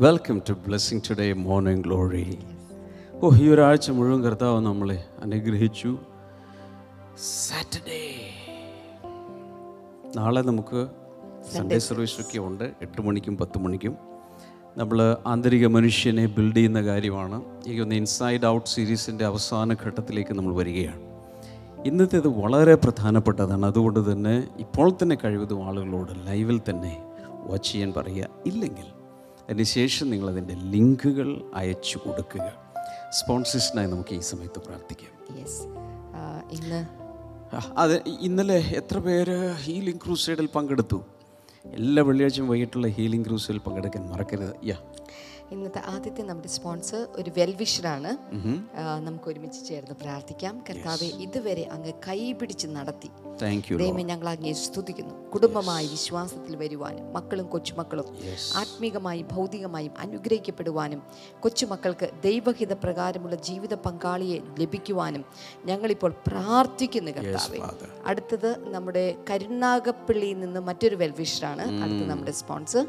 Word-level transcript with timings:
Welcome 0.00 0.42
to 0.48 0.52
blessing 0.52 1.00
today 1.10 1.32
morning 1.32 1.84
glory 1.84 2.38
ഓ 3.14 3.30
ഈ 3.36 3.48
ഒരാഴ്ച 3.48 3.90
മുഴുവൻ 3.90 4.22
കർത്താവ് 4.22 4.66
നമ്മളെ 4.66 5.04
അനുഗ്രഹിച്ചു. 5.22 5.98
സാറ്റർഡേ 7.46 7.98
നാളെ 10.16 10.40
നമുക്ക് 10.40 10.86
സൺഡേ 11.54 11.78
സർവീസൊക്കെ 11.78 12.38
ഉണ്ട്. 12.38 12.64
എട്ട് 12.64 13.02
മണിക്കും 13.02 13.36
പത്ത് 13.36 13.58
മണിക്കും. 13.58 13.96
നമ്മൾ 14.76 15.16
ആന്തരിക 15.26 15.66
മനുഷ്യനെ 15.66 16.26
ബിൽഡ് 16.26 16.56
ചെയ്യുന്ന 16.56 16.82
കാര്യമാണ്. 16.82 17.42
ഈ 17.66 17.80
ഒന്ന് 17.80 17.94
ഇൻസൈഡ് 17.94 18.46
ഔട്ട് 18.46 18.70
സീരീസിന്റെ 18.70 19.24
അവസാന 19.24 19.76
ഘട്ടത്തിലേക്ക് 19.86 20.34
നമ്മൾ 20.34 20.54
വരികയാണ്. 20.54 21.00
ഇന്നത്തേത് 21.86 22.28
വളരെ 22.28 22.74
പ്രധാനപ്പെട്ടതാണ്. 22.74 23.66
അതുകൊണ്ട് 23.66 24.12
തന്നെ 24.12 24.48
ഇപ്പോൾ 24.58 24.90
തന്നെ 24.90 25.18
കഴിവതും 25.24 25.66
ആളുകളോട് 25.66 26.12
ലൈവിൽ 26.26 26.60
തന്നെ 26.70 27.02
വാച്ച് 27.46 27.72
ചെയ്യാൻ 27.72 27.92
പറയുക. 27.96 28.28
ഇല്ലെങ്കിൽ 28.46 28.97
അതിനുശേഷം 29.48 30.10
നിങ്ങളതിന്റെ 30.10 30.54
ലിങ്കുകൾ 30.54 31.42
അയച്ചു 31.54 31.98
കൊടുക്കുക. 31.98 32.52
സ്പോൺസേഴ്സിനായി 33.10 33.86
നമുക്ക് 33.86 34.14
ഈ 34.14 34.20
സമയത്ത് 34.20 34.60
പ്രാർത്ഥിക്കാം. 34.60 35.36
ഇന്ന് 36.52 36.86
അതെ 37.76 38.02
ഇന്നലെ 38.20 38.54
എത്ര 38.54 38.98
പേര് 38.98 39.52
ഹീലിംഗ് 39.52 40.00
ക്രൂസൈഡിൽ 40.04 40.46
പങ്കെടുത്തു? 40.46 41.04
എല്ലാ 41.66 42.02
വെള്ളിയാഴ്ചയും 42.02 42.48
വൈകിട്ടുള്ള 42.48 42.86
ഹീലിംഗ് 42.86 43.26
ക്രൂസൈഡിൽ 43.26 43.58
പങ്കെടുക്കാൻ 43.58 44.06
മറക്കരുത്. 44.06 44.54
യാ. 44.64 44.76
ഇന്നത്തെ 45.52 45.80
ആദ്യത്തെ 45.86 46.22
നമ്മുടെ 46.22 46.48
സ്പോൺസർ 46.48 47.06
ഒരു 47.16 47.30
വെൽവിഷറാണ് 47.36 48.10
നമുക്ക് 49.06 49.28
ഒരുമിച്ച് 49.30 49.60
ചേർന്ന് 49.68 49.94
പ്രാർത്ഥിക്കാം. 50.02 50.54
കർത്താവെ 50.70 51.08
ഇതുവരെ 51.26 51.68
അങ്ങ് 51.72 51.92
കൈപിടിച്ച് 52.08 52.66
നടത്തി. 52.66 53.10
ദൈവം 53.76 54.00
ഞങ്ങൾ 54.06 54.28
അങ്ങേ 54.28 54.52
സ്തുതിക്കുന്നു. 54.52 55.14
കുടുംബമായി 55.30 55.86
വിശ്വാസത്തിൽ 55.86 56.56
വരുവാനും 56.56 57.12
മക്കളും 57.12 57.46
കൊച്ചുമക്കളും 57.46 58.06
ആത്മീകമായും 58.56 59.26
ഭൗതികമായും 59.32 59.92
അനുഗ്രഹിക്കപ്പെടുവാനും 59.98 61.02
കൊച്ചുമക്കൾക്ക് 61.40 62.10
ദൈവഹിത 62.24 62.72
പ്രകാരമുള്ള 62.72 63.36
ജീവിത 63.48 63.74
പങ്കാളിയെ 63.74 64.38
ലഭിക്കുവാനും 64.58 65.24
ഞങ്ങളിപ്പോൾ 65.64 66.14
പ്രാർത്ഥിക്കുന്നു 66.26 67.10
കർത്താവെ. 67.10 67.60
അടുത്തത് 68.04 68.50
നമ്മുടെ 68.74 69.04
കരുണാകപ്പള്ളിയിൽ 69.30 70.38
നിന്ന് 70.40 70.60
മറ്റൊരു 70.60 70.96
വെൽവിഷറാണ് 70.96 71.66
അടുത്ത 71.82 72.08
നമ്മുടെ 72.12 72.30
സ്പോൺസർ. 72.30 72.86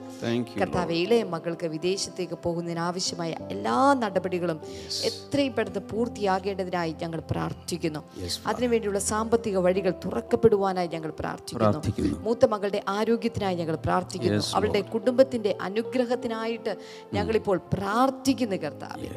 കർത്താവ് 0.62 0.92
ഇളയ 0.92 1.24
മകൾക്ക് 1.24 1.66
വിദേശത്തേക്ക് 1.66 2.40
പോകുന്നതിനാവശ്യമായ 2.50 3.32
എല്ലാ 3.52 3.78
നടപടികളും 3.94 4.60
എത്രയും 5.04 5.54
പെട്ടെന്ന് 5.56 5.84
പൂർത്തിയാകേണ്ടതിനായി 5.92 6.96
ഞങ്ങൾ 7.02 7.20
പ്രാർത്ഥിക്കുന്നു. 7.32 8.02
അതിനുവേണ്ടിയുള്ള 8.48 9.00
സാമ്പത്തിക 9.00 9.58
വഴികൾ 9.58 9.94
തുറക്കപ്പെടുവാനായി 10.06 10.88
ഞങ്ങൾ 10.88 11.12
പ്രാർത്ഥിക്കുന്നു. 11.20 12.20
മൂത്ത 12.20 12.46
മകളുടെ 12.46 12.82
ആരോഗ്യത്തിനായി 12.88 13.56
ഞങ്ങൾ 13.56 13.76
പ്രാർത്ഥിക്കുന്നു. 13.76 14.44
അവളുടെ 14.54 14.82
കുടുംബത്തിന്റെ 14.82 15.52
അനുഗ്രഹത്തിനായിട്ട് 15.62 16.74
ഞങ്ങളിപ്പോൾ 17.14 17.58
പ്രാർത്ഥിക്കുന്നു 17.74 18.56
കർത്താവ്. 18.56 19.08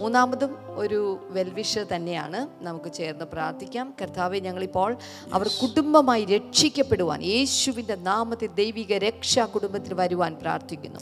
മൂന്നാമതും 0.00 0.52
ഒരു 0.80 1.00
വെൽവിഷ് 1.30 1.78
തന്നെയാണ്. 1.94 2.40
നമുക്ക് 2.64 2.92
ചേർന്ന് 2.92 3.24
പ്രാർത്ഥിക്കാം. 3.24 3.94
കർത്താവെ 4.02 4.38
ഞങ്ങളിപ്പോൾ 4.38 4.96
അവർ 5.32 5.48
കുടുംബമായി 5.62 6.24
രക്ഷിക്കപ്പെടുവാൻ 6.24 7.22
യേശുവിന്റെ 7.22 7.94
നാമത്തിൽ 7.94 8.50
ദൈവിക 8.54 8.92
രക്ഷ 9.06 9.38
കുടുംബത്തിൽ 9.38 9.94
വരുവാൻ 9.94 10.32
പ്രാർത്ഥിക്കുന്നു. 10.42 11.00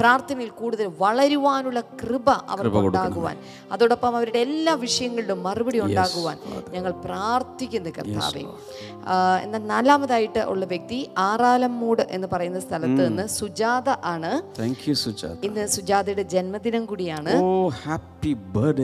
പ്രാർത്ഥനയിൽ 0.00 0.50
കൂടുതൽ 0.50 0.86
വളരുവാനുള്ള 1.34 1.80
കൃപ 1.80 2.30
അവർക്ക് 2.30 2.76
ഉണ്ടാകുവാൻ. 2.76 3.36
അതോടൊപ്പം 3.72 4.16
അവരുടെ 4.16 4.38
എല്ലാ 4.38 4.74
വിഷയങ്ങളിലും 4.74 5.42
മറുപടി 5.42 5.80
ഉണ്ടാകുവാൻ 5.80 6.38
ഞങ്ങൾ 6.70 6.90
പ്രാർത്ഥിക്കുന്നു 6.90 7.90
കർത്താവെ. 7.98 8.42
എന്നാൽ 9.42 9.62
നാലാമതായിട്ട് 9.66 10.38
ഉള്ള 10.38 10.64
വ്യക്തി 10.64 11.10
ആറാലമ്മൂട് 11.18 12.02
എന്ന് 12.10 12.28
പറയുന്ന 12.32 12.60
സ്ഥലത്ത് 12.60 13.06
നിന്ന് 13.06 13.26
സുജാത 13.26 13.88
ആണ്. 14.04 14.32
ഇന്ന് 15.42 15.66
സുജാതയുടെ 15.66 16.22
ജന്മദിനം 16.22 16.86
കൂടിയാണ്. 16.86 17.32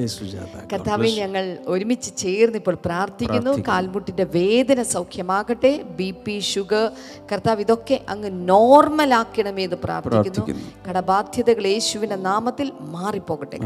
സുജാത. 0.07 0.55
കർത്താവെ 0.73 1.09
ഞങ്ങൾ 1.09 1.59
ഒരുമിച്ച് 1.67 2.17
ചേർന്ന് 2.17 2.59
ഇപ്പോൾ 2.59 2.77
പ്രാർത്ഥിക്കുന്നു. 2.85 3.53
കാൽമുട്ടിന്റെ 3.69 4.25
വേദന 4.25 4.83
സൗഖ്യമാകട്ടെ. 4.83 5.73
ബി 5.99 6.11
പി 6.25 6.39
ഷുഗർ 6.39 6.91
കർത്താവ് 7.33 7.61
ഇതൊക്കെ 7.61 8.01
അങ്ങ് 8.09 8.31
നോർമൽ 8.49 9.15
ആക്കണമേ 9.15 9.65
എന്ന് 9.65 9.77
പ്രാർത്ഥിക്കുന്നു. 9.85 10.59
കടബാധ്യതകൾ 10.89 11.67
യേശുവിന്റെ 11.67 12.17
നാമത്തിൽ 12.37 12.69
മാറിപ്പോകട്ടെ 12.95 13.59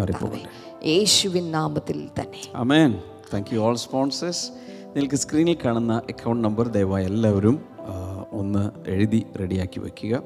യേശുവിൻ 0.90 1.44
നാമത്തിൽ 1.50 1.98
തന്നെ. 2.18 2.40
Amen 2.54 2.90
thank 3.32 3.48
you 3.54 3.58
all 3.58 3.76
sponsors 3.84 4.44
നിങ്ങൾക്ക് 4.94 5.18
സ്ക്രീനിൽ 5.22 5.56
കാണുന്ന 5.64 5.94
അക്കൗണ്ട് 6.12 6.42
നമ്പർ 6.46 6.66
ദയവായി 6.76 7.04
എല്ലാവരും 7.04 7.56
ഒന്ന് 8.40 8.62
എഴുതി 8.94 9.20
റെഡിയാക്കി 9.40 9.78
വയ്ക്കുക 9.80 10.22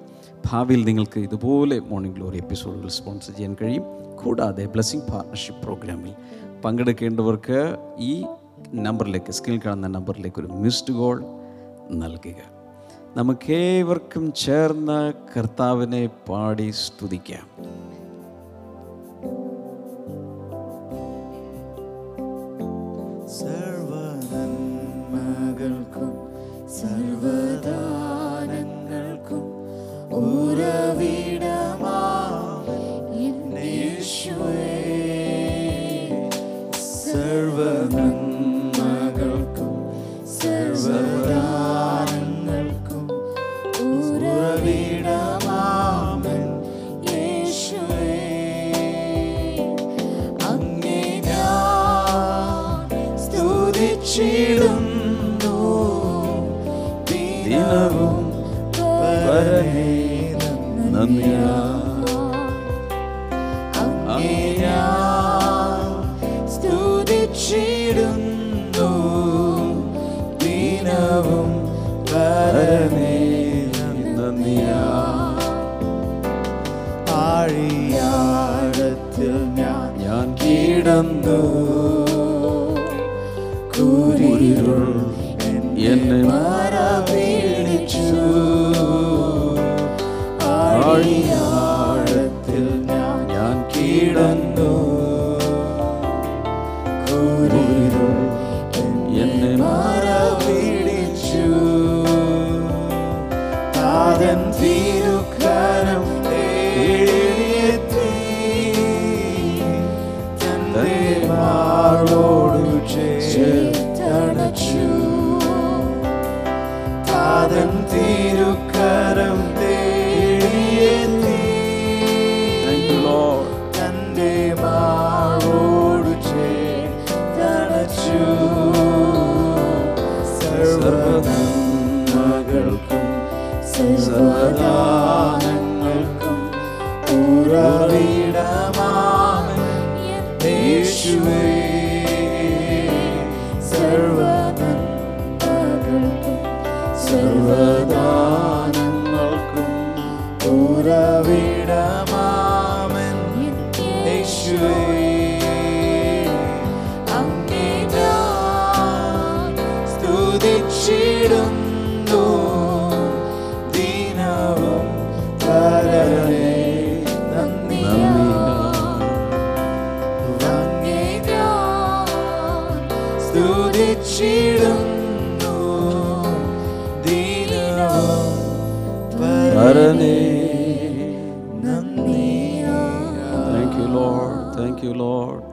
ഭാവിയിൽ 0.47 0.85
നിങ്ങൾക്ക് 0.85 1.19
ഇതുപോലെ 1.27 1.77
മോർണിംഗ് 1.91 2.17
ഗ്ലോറി 2.17 2.39
എപ്പിസോഡുകൾ 2.45 2.89
സ്പോൺസർ 2.89 3.35
ചെയ്യാൻ 3.37 3.55
കഴിയും. 3.63 3.85
കൂടാതെ 4.23 4.65
ബ്ലസ്സിംഗ് 4.75 5.07
പാർട്ണർഷിപ്പ് 5.13 5.63
പ്രോഗ്രാമിൽ 5.63 6.15
പങ്കെടുക്കേണ്ടവർക്ക് 6.65 7.61
ഈ 8.11 8.13
നമ്പറിലേക്ക് 8.87 9.33
സ്ക്രീനിൽ 9.39 9.63
കാണുന്ന 9.67 9.87
നമ്പറിലേക്ക് 9.99 10.41
ഒരു 10.43 10.51
മിസ്ഡ് 10.65 10.97
കോൾ 11.01 11.17
നൽകുക. 12.03 12.41
നമുക്കേവർക്കും 13.17 14.25
ചേർന്ന് 14.45 15.01
കർത്താവിനെ 15.35 16.05
പാടി 16.29 16.69
സ്തുതിക്കാം. 16.85 17.47
സർവനന്മകൾക്കും 23.38 24.42
സർവദാനങ്ങൾക്കും 26.78 27.76
ഉറവിടമായേശുവേ 33.42 34.66
സർവനന്മകൾക്കും 37.00 38.03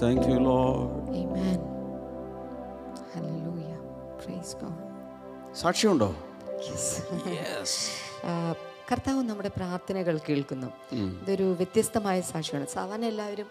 Lord 0.01 0.27
you, 0.27 0.39
Lord. 0.39 0.89
Amen. 1.21 1.59
Hallelujah. 3.13 3.77
Praise 4.21 4.55
God. 4.61 4.73
സാക്ഷിയുണ്ടോ 5.55 6.15
കർത്താവ് 8.91 9.23
നമ്മുടെ 9.23 9.51
പ്രാർത്ഥനകൾ 9.55 10.19
കേൾക്കുന്നു. 10.29 10.67
ഇതൊരു 11.21 11.43
വ്യത്യസ്തമായ 11.43 12.21
സാക്ഷിയാണ് 12.21 12.67
സാധാരണ 12.67 13.05
എല്ലാവരും 13.05 13.45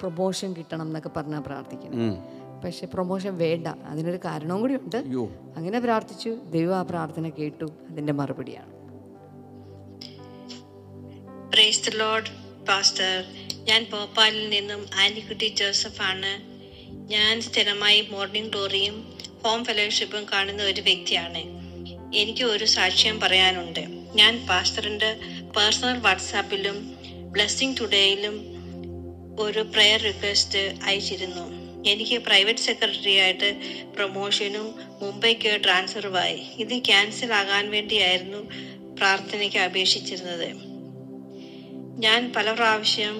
പ്രൊമോഷൻ 0.00 0.52
കിട്ടണം 0.52 0.82
എന്നൊക്കെ 0.82 1.08
പറഞ്ഞാൽ 1.08 1.40
പ്രാർത്ഥിക്കുന്നു 1.40 2.16
പക്ഷെ 2.64 2.86
പ്രൊമോഷൻ 2.86 3.38
വേണ്ട. 3.38 3.66
അതിനൊരു 3.66 4.20
കാരണവും 4.24 4.60
കൂടി 4.60 4.76
ഉണ്ട്. 4.76 4.96
അങ്ങനെ 5.56 5.80
പ്രാർത്ഥിച്ചു. 5.80 6.30
ദൈവം 6.30 6.76
ആ 6.76 6.82
പ്രാർത്ഥന 6.82 7.28
കേട്ടു. 7.28 7.68
അതിന്റെ 7.90 8.12
മറുപടിയാണ്. 8.12 8.72
Praise 11.50 11.90
the 11.90 11.96
Lord 11.96 12.49
pastor. 12.68 13.24
ഞാൻ 13.64 13.86
ഭോപ്പാലിൽ 13.92 14.48
നിന്നും 14.48 14.90
ആനിക്കുട്ടി 14.94 15.48
ജോസഫാണ്. 15.48 16.50
ഞാൻ 17.10 17.40
സ്ഥിരമായി 17.40 18.00
മോർണിംഗ് 18.10 18.50
ഗ്ലോറിയും 18.50 19.18
ഹോം 19.44 19.64
ഫെലോഷിപ്പും 19.64 20.26
കാണുന്ന 20.32 20.62
ഒരു 20.62 20.80
വ്യക്തിയാണ്. 20.80 21.60
എനിക്ക് 22.16 22.44
ഒരു 22.44 22.64
സാക്ഷ്യം 22.64 23.20
പറയാനുണ്ട്. 23.20 23.80
ഞാൻ 24.14 24.46
പാസ്റ്ററിന്റെ 24.46 25.12
പേഴ്സണൽ 25.56 25.98
വാട്സാപ്പിലും 25.98 26.96
ബ്ലെസ്സിങ് 27.32 27.76
ടുഡേയിലും 27.80 28.36
ഒരു 29.40 29.58
പ്രെയർ 29.58 30.00
റിക്വസ്റ്റ് 30.00 30.58
അയച്ചിരുന്നു. 30.58 31.60
എനിക്ക് 31.90 32.18
പ്രൈവറ്റ് 32.18 32.58
സെക്രട്ടറി 32.58 33.16
ആയിട്ട് 33.16 33.60
പ്രൊമോഷനും 33.96 34.74
മുംബൈക്ക് 35.02 35.60
ട്രാൻസ്ഫറുമായി. 35.64 36.36
ഇത് 36.58 36.84
ക്യാൻസൽ 36.84 37.32
ആകാൻ 37.32 37.70
വേണ്ടിയായിരുന്നു 37.70 38.38
പ്രാർത്ഥനയ്ക്ക് 38.96 39.56
അപേക്ഷിച്ചിരുന്നത്. 39.56 40.69
ഞാൻ 42.04 42.32
പല 42.36 42.52
പ്രാവശ്യം 42.52 43.16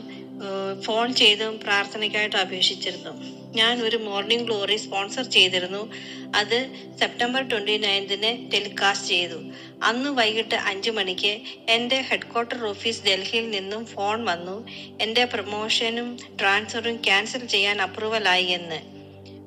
ഫോൺ 0.83 1.15
ചെയ്തും 1.15 1.61
പ്രാർത്ഥനയ്ക്കായിട്ട് 1.61 2.37
അപേക്ഷിച്ചിരുന്നു. 2.37 3.41
ഞാൻ 3.57 3.83
ഒരു 3.83 3.97
മോർണിംഗ് 3.97 4.45
ഗ്ലോറി 4.45 4.77
സ്പോൺസർ 4.77 5.25
ചെയ്തിരുന്നു. 5.31 5.93
അത് 6.37 6.59
സെപ്റ്റംബർ 7.01 7.49
ട്വന്റി 7.49 7.77
നയൻതിന് 7.77 8.53
ടെലികാസ്റ്റ് 8.53 9.09
ചെയ്തു. 9.09 9.39
അന്ന് 9.83 10.11
വൈകിട്ട് 10.11 10.55
അഞ്ചു 10.55 10.91
മണിക്ക് 10.91 11.41
എന്റെ 11.69 12.01
ഹെഡ്ക്വാർട്ടർ 12.01 12.65
ഓഫീസ് 12.67 13.05
ഡൽഹിയിൽ 13.07 13.51
നിന്നും 13.51 13.87
ഫോൺ 13.87 14.25
വന്നു. 14.25 14.57
എന്റെ 15.01 15.25
പ്രൊമോഷനും 15.25 16.19
ട്രാൻസ്ഫറും 16.41 16.97
ക്യാൻസൽ 16.97 17.45
ചെയ്യാൻ 17.47 17.83
അപ്രൂവലായി 17.83 18.45
എന്ന്. 18.45 19.00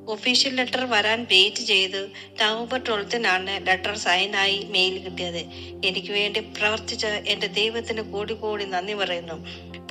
ഒഫീഷ്യൽ 0.08 0.56
ലെറ്റർ 0.56 0.86
വരാൻ 0.86 1.28
വെയിറ്റ് 1.32 1.58
ചെയ്ത് 1.58 2.10
നവംബർ 2.42 2.82
ട്വൽത്തിനാണ് 2.88 3.68
ലെറ്റർ 3.68 3.96
സൈനായി 3.96 4.68
മെയിൽ 4.72 4.98
കിട്ടിയത്. 5.04 5.42
എനിക്ക് 5.86 6.12
വേണ്ടി 6.12 6.40
പ്രവർത്തിച്ച 6.40 7.06
എന്റെ 7.06 7.48
ദൈവത്തിന് 7.48 8.02
കൂടി 8.02 8.34
കൂടി 8.34 8.66
നന്ദി 8.66 8.94
പറയുന്നു. 8.94 9.38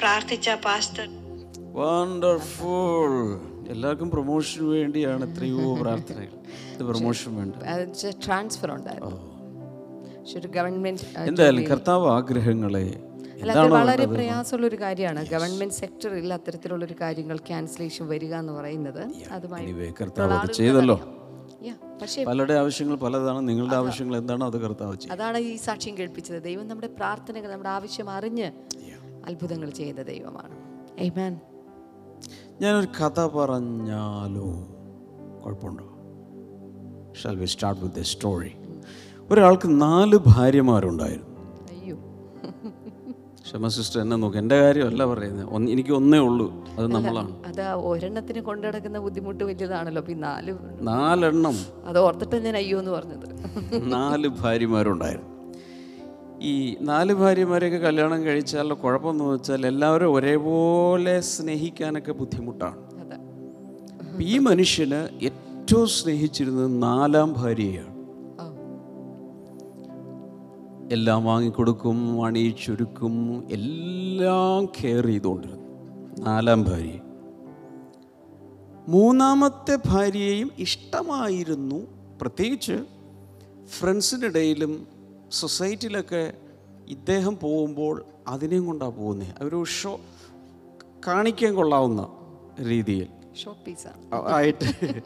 പ്രാർത്ഥിച്ച 0.00 0.50
പാസ്റ്റർ 0.50 1.09
വണ്ടർഫുൾ 1.75 3.14
എല്ലാവർക്കും 3.69 4.11
പ്രൊമോഷന് 4.11 4.62
വേണ്ടിയാണ് 4.62 5.31
എത്രയോ 5.31 5.75
പ്രാർത്ഥനകൾ. 5.75 6.35
ഇത് 6.75 6.82
പ്രൊമോഷൻ 6.85 7.37
വേണ്ട. 7.37 7.55
ട്രാൻസ്ഫർ 8.26 8.70
ഉണ്ടായിരുന്നു. 8.73 9.20
എന്തായാലും 11.17 11.65
കർത്താവ് 11.69 12.06
ആഗ്രഹങ്ങളെ 12.08 13.12
അല്ല 13.43 13.53
അത് 13.53 13.71
വളരെ 13.71 14.06
പ്രയാസമുള്ള 14.06 14.67
ഒരു 14.67 14.77
കാര്യമാണ്. 14.81 15.27
ഗവൺമെന്റ് 15.29 15.75
സെക്ടറിൽ 15.75 16.33
അത്തരത്തിലുള്ള 16.35 16.85
ഒരു 16.85 16.94
കാര്യങ്ങൾ 17.00 17.37
ക്യാൻസലേഷൻ 17.37 18.09
വരിക 18.09 18.35
എന്ന് 18.35 18.53
പറയുന്നത് 18.53 19.03
അതുമായി 19.33 19.67
ചെയ്തല്ലോ. 20.53 21.00
പലരുടെ 22.27 22.55
ആവശ്യങ്ങൾ 22.55 22.97
പലതാണ് 22.97 23.49
നിങ്ങളുടെ 23.49 23.77
ആവശ്യങ്ങൾ 23.77 24.17
എന്താണോ 24.17 24.47
അത് 24.47 24.59
കർത്താവ് 24.61 24.97
അതാണ് 25.12 25.39
ഈ 25.39 25.56
സാക്ഷ്യം 25.56 25.99
കേൾപ്പിച്ചത്. 25.99 26.43
ദൈവം 26.43 26.69
നമ്മുടെ 26.69 26.87
പ്രാർത്ഥനകൾ 26.87 27.50
നമ്മുടെ 27.50 27.69
ആവശ്യം 27.69 28.11
അറിഞ്ഞ് 28.11 28.50
അത്ഭുതങ്ങൾ 29.27 29.71
ചെയ്ത 29.71 29.97
ദൈവമാണ്. 29.97 30.56
ഞാൻ 31.19 31.41
ഞാനൊരു 32.61 32.89
കഥ 33.00 33.21
പറഞ്ഞാലോ? 33.27 34.49
കുഴപ്പമുണ്ടോ? 35.44 35.87
Shall 37.23 37.37
we 37.37 37.47
start 37.47 37.83
with 37.83 37.99
a 37.99 38.03
story 38.03 38.53
ഒരാൾക്ക് 39.31 39.69
നാല് 39.81 40.19
ഭാര്യമാരുണ്ടായിരുന്നു. 40.27 41.31
ക്ഷമ 43.52 43.69
സിസ്റ്റർ 43.69 44.00
എന്നെ 44.00 44.16
നോക്ക്. 44.16 44.38
എന്റെ 44.38 44.60
കാര്യമല്ല 44.60 45.04
പറയുന്നത്. 45.04 45.70
എനിക്ക് 45.70 45.90
ഒന്നേ 45.90 46.19
ഉള്ളൂ. 46.19 46.46
അത് 46.78 46.87
നമ്മളാണ്. 46.87 47.32
അത് 47.46 47.62
ഒരെണ്ണത്തിന് 47.62 48.40
കൊണ്ടുനടക്കുന്ന 48.40 48.99
ബുദ്ധിമുട്ട് 48.99 49.44
വലിയതാണല്ലോ 49.44 50.02
ഈ 50.08 50.12
നാല് 50.12 50.54
നാലെണ്ണം. 50.81 51.56
അത് 51.84 51.99
ഓർത്തിട്ട് 51.99 52.37
ഞാൻ 52.37 52.56
അയ്യോ 52.56 52.78
എന്ന് 52.78 52.90
പറഞ്ഞത്. 52.90 53.26
നാല് 53.93 54.28
ഭാര്യമാരുണ്ടായിരുന്നു. 54.28 55.28
ഈ 56.43 56.76
നാല് 56.81 57.12
ഭാര്യമാരെയൊക്കെ 57.14 57.78
കല്യാണം 57.78 58.25
കഴിച്ചാലുള്ള 58.25 58.75
കുഴപ്പമെന്ന് 58.75 59.25
വെച്ചാൽ 59.25 59.66
എല്ലാവരും 59.66 60.14
ഒരേപോലെ 60.14 61.20
സ്നേഹിക്കാനൊക്കെ 61.20 62.12
ബുദ്ധിമുട്ടാണ്. 62.12 62.76
ഈ 64.22 64.38
മനുഷ്യന് 64.38 65.08
ഏറ്റവും 65.22 65.88
സ്നേഹിച്ചിരുന്നത് 65.88 66.82
നാലാം 66.82 67.34
ഭാര്യയാണ്. 67.37 67.92
എല്ലാം 70.93 71.25
വാങ്ങിക്കൊടുക്കും 71.25 72.25
അണിയിച്ചൊരുക്കും 72.25 73.44
എല്ലാം 73.50 74.65
കെയർ 74.65 75.06
ചെയ്തുകൊണ്ടിരുന്നു. 75.06 75.62
നാലാം 76.21 76.65
ഭാര്യ. 76.65 77.00
മൂന്നാമത്തെ 78.89 79.79
ഭാര്യയെയും 79.87 80.50
ഇഷ്ടമായിരുന്നു. 80.59 81.87
പ്രത്യേകിച്ച് 82.21 82.85
ഫ്രണ്ട്സിന്റെ 83.69 84.27
ഇടയിലും 84.27 84.87
സൊസൈറ്റിയിലൊക്കെ 85.31 86.33
ഇദ്ദേഹം 86.89 87.39
പോകുമ്പോൾ 87.43 88.05
അതിനെയും 88.29 88.67
കൊണ്ടാണ് 88.67 88.97
പോകുന്നത് 88.97 89.43
ഒരു 89.43 89.65
ഷോ 89.65 90.00
കാണിക്കാൻ 91.06 91.55
കൊള്ളാവുന്ന 91.55 92.09
രീതിയിൽ 92.65 93.08
ആയിട്ട് 94.27 95.01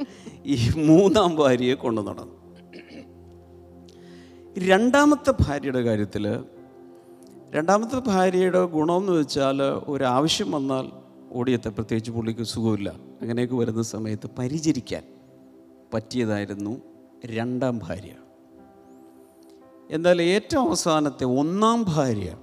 ഈ 0.47 0.57
മൂന്നാം 0.77 1.37
ഭാര്യയെ 1.37 1.75
കൊണ്ടു 1.75 2.01
നടന്നു 2.01 2.36
രണ്ടാമത്തെ 4.59 5.35
ഭാര്യയുടെ 5.41 5.83
കാര്യത്തിൽ 5.83 6.45
രണ്ടാമത്തെ 7.51 8.03
ഭാര്യയുടെ 8.07 8.65
ഗുണമെന്ന് 8.65 9.13
വെച്ചാൽ 9.13 9.63
ഒരാവശ്യം 9.63 10.51
വന്നാൽ 10.51 10.91
ഓടിയത്തെ 11.33 11.69
പ്രത്യേകിച്ച് 11.69 12.11
പുള്ളിക്ക് 12.11 12.43
സുഖമില്ല. 12.43 12.95
അങ്ങനെയൊക്കെ 13.21 13.55
വരുന്ന 13.55 13.83
സമയത്ത് 13.83 14.31
പരിചരിക്കാൻ 14.39 15.03
പറ്റിയതായിരുന്നു 15.95 16.81
രണ്ടാം 17.27 17.79
ഭാര്യ. 17.79 18.15
എന്നാൽ 19.91 20.23
ഏറ്റവും 20.23 20.69
അവസാനത്തെ 20.69 21.25
ഒന്നാം 21.25 21.85
ഭാര്യ 21.89 22.37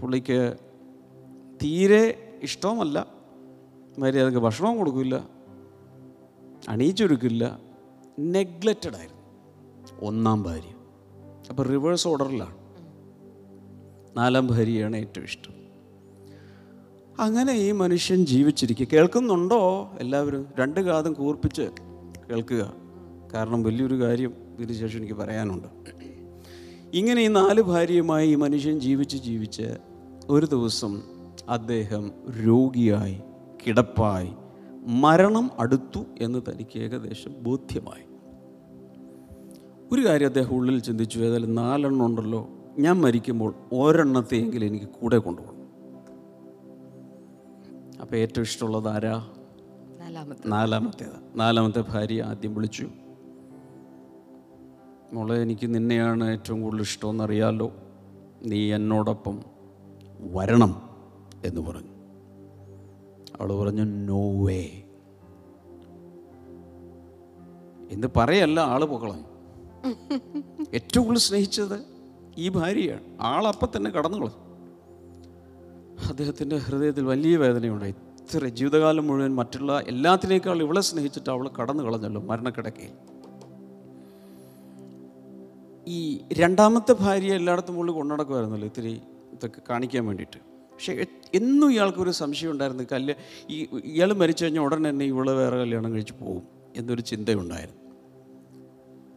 പുള്ളിക്ക് 0.00 0.56
തീരെ 1.62 2.38
ഇഷ്ടവുമല്ല. 2.42 3.06
മര്യാദയ്ക്ക് 3.98 4.38
ഭക്ഷണവും 4.38 4.78
കൊടുക്കില്ല. 4.78 5.28
അണിയിച്ചൊരുക്കില്ല 6.68 7.60
നെഗ്ലക്റ്റഡ് 8.18 8.96
ആയിരുന്നു. 8.96 9.15
ഒന്നാം 10.00 10.42
ഭാര്യ. 10.42 10.74
അപ്പോൾ 11.50 11.66
റിവേഴ്സ് 11.66 12.08
ഓർഡറിലാണ് 12.08 12.56
നാലാം 14.18 14.46
ഭാര്യയാണ് 14.46 14.96
ഏറ്റവും 14.96 15.24
ഇഷ്ടം. 15.24 15.56
അങ്ങനെ 17.18 17.52
ഈ 17.52 17.72
മനുഷ്യൻ 17.72 18.26
ജീവിച്ചിരിക്കുക 18.26 18.86
കേൾക്കുന്നുണ്ടോ? 18.92 19.90
എല്ലാവരും 19.98 20.46
രണ്ട് 20.58 20.80
കാതും 20.80 21.12
കൂർപ്പിച്ച് 21.12 21.62
കേൾക്കുക. 22.30 22.74
കാരണം 23.34 23.62
വലിയൊരു 23.62 24.00
കാര്യം 24.00 24.34
ഇതിന് 24.58 24.78
ശേഷം 24.78 24.98
എനിക്ക് 24.98 25.14
പറയാനുണ്ട്. 25.14 25.68
ഇങ്ങനെ 26.92 27.22
ഈ 27.22 27.26
നാല് 27.26 27.60
ഭാര്യയുമായി 27.60 28.28
ഈ 28.28 28.34
മനുഷ്യൻ 28.34 28.80
ജീവിച്ച് 28.80 29.16
ജീവിച്ച് 29.16 29.78
ഒരു 30.28 30.46
ദിവസം 30.46 31.02
അദ്ദേഹം 31.48 32.12
രോഗിയായി 32.46 33.20
കിടപ്പായി 33.66 34.30
മരണം 34.86 35.50
അടുത്തു 35.58 36.04
എന്ന് 36.20 36.42
തനിക്ക് 36.48 36.78
ഏകദേശം 36.78 37.34
ബോധ്യമായി. 37.44 38.15
ഒരു 39.92 40.06
കാര്യം 40.06 40.26
അദ്ദേഹം 40.26 40.54
ഉള്ളിൽ 40.54 40.78
ചിന്തിച്ചു 40.80 41.20
ഏതായാലും 41.20 41.54
നാലെണ്ണം 41.54 42.06
ഉണ്ടല്ലോ. 42.06 42.48
ഞാൻ 42.78 43.00
മരിക്കുമ്പോൾ 43.00 43.54
ഒരെണ്ണത്തെയെങ്കിലും 43.72 44.66
എനിക്ക് 44.66 44.86
കൂടെ 44.86 45.18
കൊണ്ടുപോകണം. 45.18 45.56
അപ്പോൾ 48.00 48.16
ഏറ്റവും 48.16 48.42
ഇഷ്ടമുള്ളത് 48.42 48.88
ആരാ? 48.88 49.26
നാലാമത്തെ. 50.00 50.48
നാലാമത്തേത് 50.48 51.38
നാലാമത്തെ 51.40 51.84
ഭാര്യ 51.88 52.22
ആദ്യം 52.22 52.54
വിളിച്ചു. 52.54 52.88
മോളെ 55.12 55.42
എനിക്ക് 55.42 55.74
നിന്നെയാണ് 55.74 56.30
ഏറ്റവും 56.30 56.62
കൂടുതൽ 56.62 56.80
ഇഷ്ടമെന്ന് 56.80 57.24
അറിയാലോ 57.24 57.72
നീ 58.42 58.72
എന്നോടൊപ്പം 58.72 59.42
വരണം 60.20 60.90
എന്ന് 61.44 61.60
പറഞ്ഞു. 61.60 61.94
അവൾ 63.40 63.52
പറഞ്ഞു 63.52 63.82
നോ 63.82 64.44
വേ 64.44 64.82
എന്ന് 67.90 68.08
പറയല്ല 68.16 68.60
ആൾ 68.60 68.84
പൊക്കളഞ്ഞു. 68.84 69.35
ഏറ്റവും 70.74 71.04
കൂടുതൽ 71.04 71.20
സ്നേഹിച്ചത് 71.20 71.78
ഈ 72.38 72.48
ഭാര്യയാണ്. 72.48 73.02
ആളപ്പം 73.20 73.68
തന്നെ 73.76 73.90
കടന്നു 73.90 74.18
കളഞ്ഞു 74.18 74.42
അദ്ദേഹത്തിന്റെ 76.08 76.56
ഹൃദയത്തിൽ 76.56 77.04
വലിയ 77.04 77.36
വേദനയുണ്ടായി. 77.36 77.94
ഇത്ര 78.20 78.46
ജീവിതകാലം 78.48 79.06
മുഴുവൻ 79.06 79.34
മറ്റുള്ള 79.34 79.80
എല്ലാത്തിനേക്കാൾ 79.86 80.62
ഇവളെ 80.62 80.80
സ്നേഹിച്ചിട്ട് 80.80 81.30
അവൾ 81.30 81.48
കടന്നു 81.48 81.84
കളഞ്ഞല്ലോ 81.84 82.20
മരണക്കിടക്കയിൽ. 82.20 82.92
ഈ 85.88 86.20
രണ്ടാമത്തെ 86.32 86.94
ഭാര്യ 87.00 87.34
എല്ലായിടത്തും 87.34 87.78
ഉള്ളിൽ 87.78 87.94
കൊണ്ടുനടക്കുമായിരുന്നല്ലോ 87.94 88.66
ഇത്തിരി 88.66 89.00
ഇതൊക്കെ 89.32 89.60
കാണിക്കാൻ 89.70 90.06
വേണ്ടിയിട്ട്. 90.06 90.36
പക്ഷേ 90.72 91.06
എന്നും 91.34 91.72
ഇയാൾക്കൊരു 91.72 92.10
സംശയം 92.10 92.50
ഉണ്ടായിരുന്നു. 92.50 92.84
കല്യാ 92.92 93.14
ഈ 93.50 93.66
ഇയാൾ 93.84 94.12
മരിച്ചു 94.12 94.44
കഴിഞ്ഞാൽ 94.44 94.62
ഉടനെ 94.62 94.90
തന്നെ 94.90 95.04
ഇവളെ 95.04 95.32
വേറെ 95.32 95.56
കല്യാണം 95.56 95.92
കഴിച്ച് 95.92 96.12
പോകും 96.12 96.42
എന്നൊരു 96.76 97.00
ചിന്തയുണ്ടായിരുന്നു. 97.00 97.85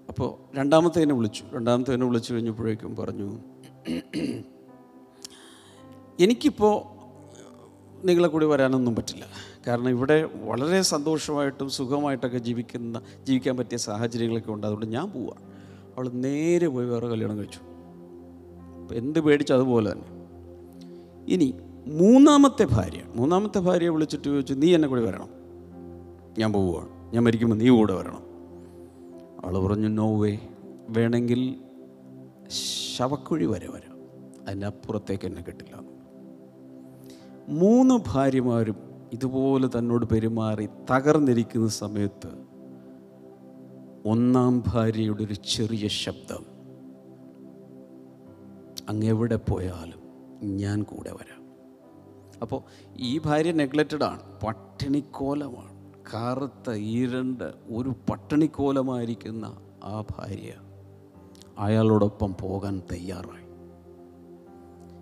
അപ്പോൾ 0.09 0.57
രണ്ടാമത്തേനെ 0.57 1.13
വിളിച്ചു. 1.13 1.41
രണ്ടാമത്തെ 1.41 1.91
രണ്ടാമത്തേനെ 1.91 2.05
വിളിച്ചു 2.05 2.33
കഴിഞ്ഞപ്പോഴേക്കും 2.33 2.95
പറഞ്ഞു 2.95 3.39
എനിക്കിപ്പോൾ 6.19 6.99
നിങ്ങളെ 8.05 8.27
കൂടി 8.27 8.45
വരാനൊന്നും 8.45 8.95
പറ്റില്ല. 8.95 9.25
കാരണം 9.67 9.89
ഇവിടെ 9.89 10.29
വളരെ 10.43 10.81
സന്തോഷമായിട്ടും 10.81 11.69
സുഖമായിട്ടൊക്കെ 11.69 12.37
ജീവിക്കുന്ന 12.37 13.01
ജീവിക്കാൻ 13.23 13.57
പറ്റിയ 13.57 13.77
സാഹചര്യങ്ങളൊക്കെ 13.77 14.51
ഉണ്ട്. 14.51 14.67
അതുകൊണ്ട് 14.67 14.85
ഞാൻ 14.85 15.11
പോവാം. 15.11 15.41
അവൾ 15.97 16.09
നേരെ 16.09 16.67
പോയി 16.67 16.85
വേറെ 16.85 17.07
കല്യാണം 17.07 17.37
കഴിച്ചു. 17.37 17.59
എന്ത് 18.93 19.19
പേടിച്ചു 19.19 19.53
അതുപോലെ 19.53 19.91
തന്നെ. 19.91 20.09
ഇനി 21.33 21.53
മൂന്നാമത്തെ 21.87 22.65
ഭാര്യ 22.65 23.01
മൂന്നാമത്തെ 23.15 23.59
ഭാര്യയെ 23.59 23.89
വിളിച്ചിട്ട് 23.89 24.23
ചോദിച്ചു 24.23 24.53
നീ 24.53 24.75
എന്നെ 24.75 24.87
കൂടി 24.87 25.01
വരണം. 25.01 25.29
ഞാൻ 26.37 26.53
പോവുകയാണ് 26.53 27.13
ഞാൻ 27.13 27.23
മരിക്കുമ്പോൾ 27.23 27.55
നീ 27.55 27.69
കൂടെ 27.69 27.93
വരണം. 27.93 28.28
അവൾ 29.45 29.67
പറഞ്ഞു 29.67 29.87
നോവേ 29.87 30.37
വേണമെങ്കിൽ 30.89 31.59
ശവക്കുഴി 32.95 33.45
വരെ 33.45 33.69
വരാം. 33.69 33.97
അതിനപ്പുറത്തേക്ക് 34.47 35.25
എന്നെ 35.25 35.41
കിട്ടില്ല. 35.41 35.75
മൂന്ന് 37.49 37.99
ഭാര്യമാരും 38.07 38.75
ഇതുപോലെ 39.13 39.67
തന്നോട് 39.67 40.05
പെരുമാറി 40.05 40.65
തകർന്നിരിക്കുന്ന 40.65 41.67
സമയത്ത് 41.67 42.31
ഒന്നാം 44.05 44.63
ഭാര്യയുടെ 44.67 45.23
ഒരു 45.23 45.33
ചെറിയ 45.33 45.87
ശബ്ദം. 45.87 46.45
അങ്ങെവിടെ 48.89 49.35
പോയാലും 49.35 50.01
ഞാൻ 50.43 50.83
കൂടെ 50.83 51.11
വരാം. 51.11 51.43
അപ്പോൾ 52.41 52.61
ഈ 52.99 53.19
ഭാര്യ 53.19 53.51
നെഗ്ലക്റ്റഡാണ് 53.51 54.21
ആണ്. 54.21 54.41
പട്ടിണിക്കോലമാണ് 54.41 55.78
കറുത്ത 56.13 56.71
ഈരണ്ട് 56.71 57.53
ഒരു 57.75 57.95
പട്ടിണിക്കോലമായിരിക്കുന്ന 58.09 59.57
ആ 59.83 60.01
ഭാര്യ 60.01 60.53
അയാളോടൊപ്പം 61.59 62.35
പോകാൻ 62.41 62.81
തയ്യാറായി. 62.91 63.49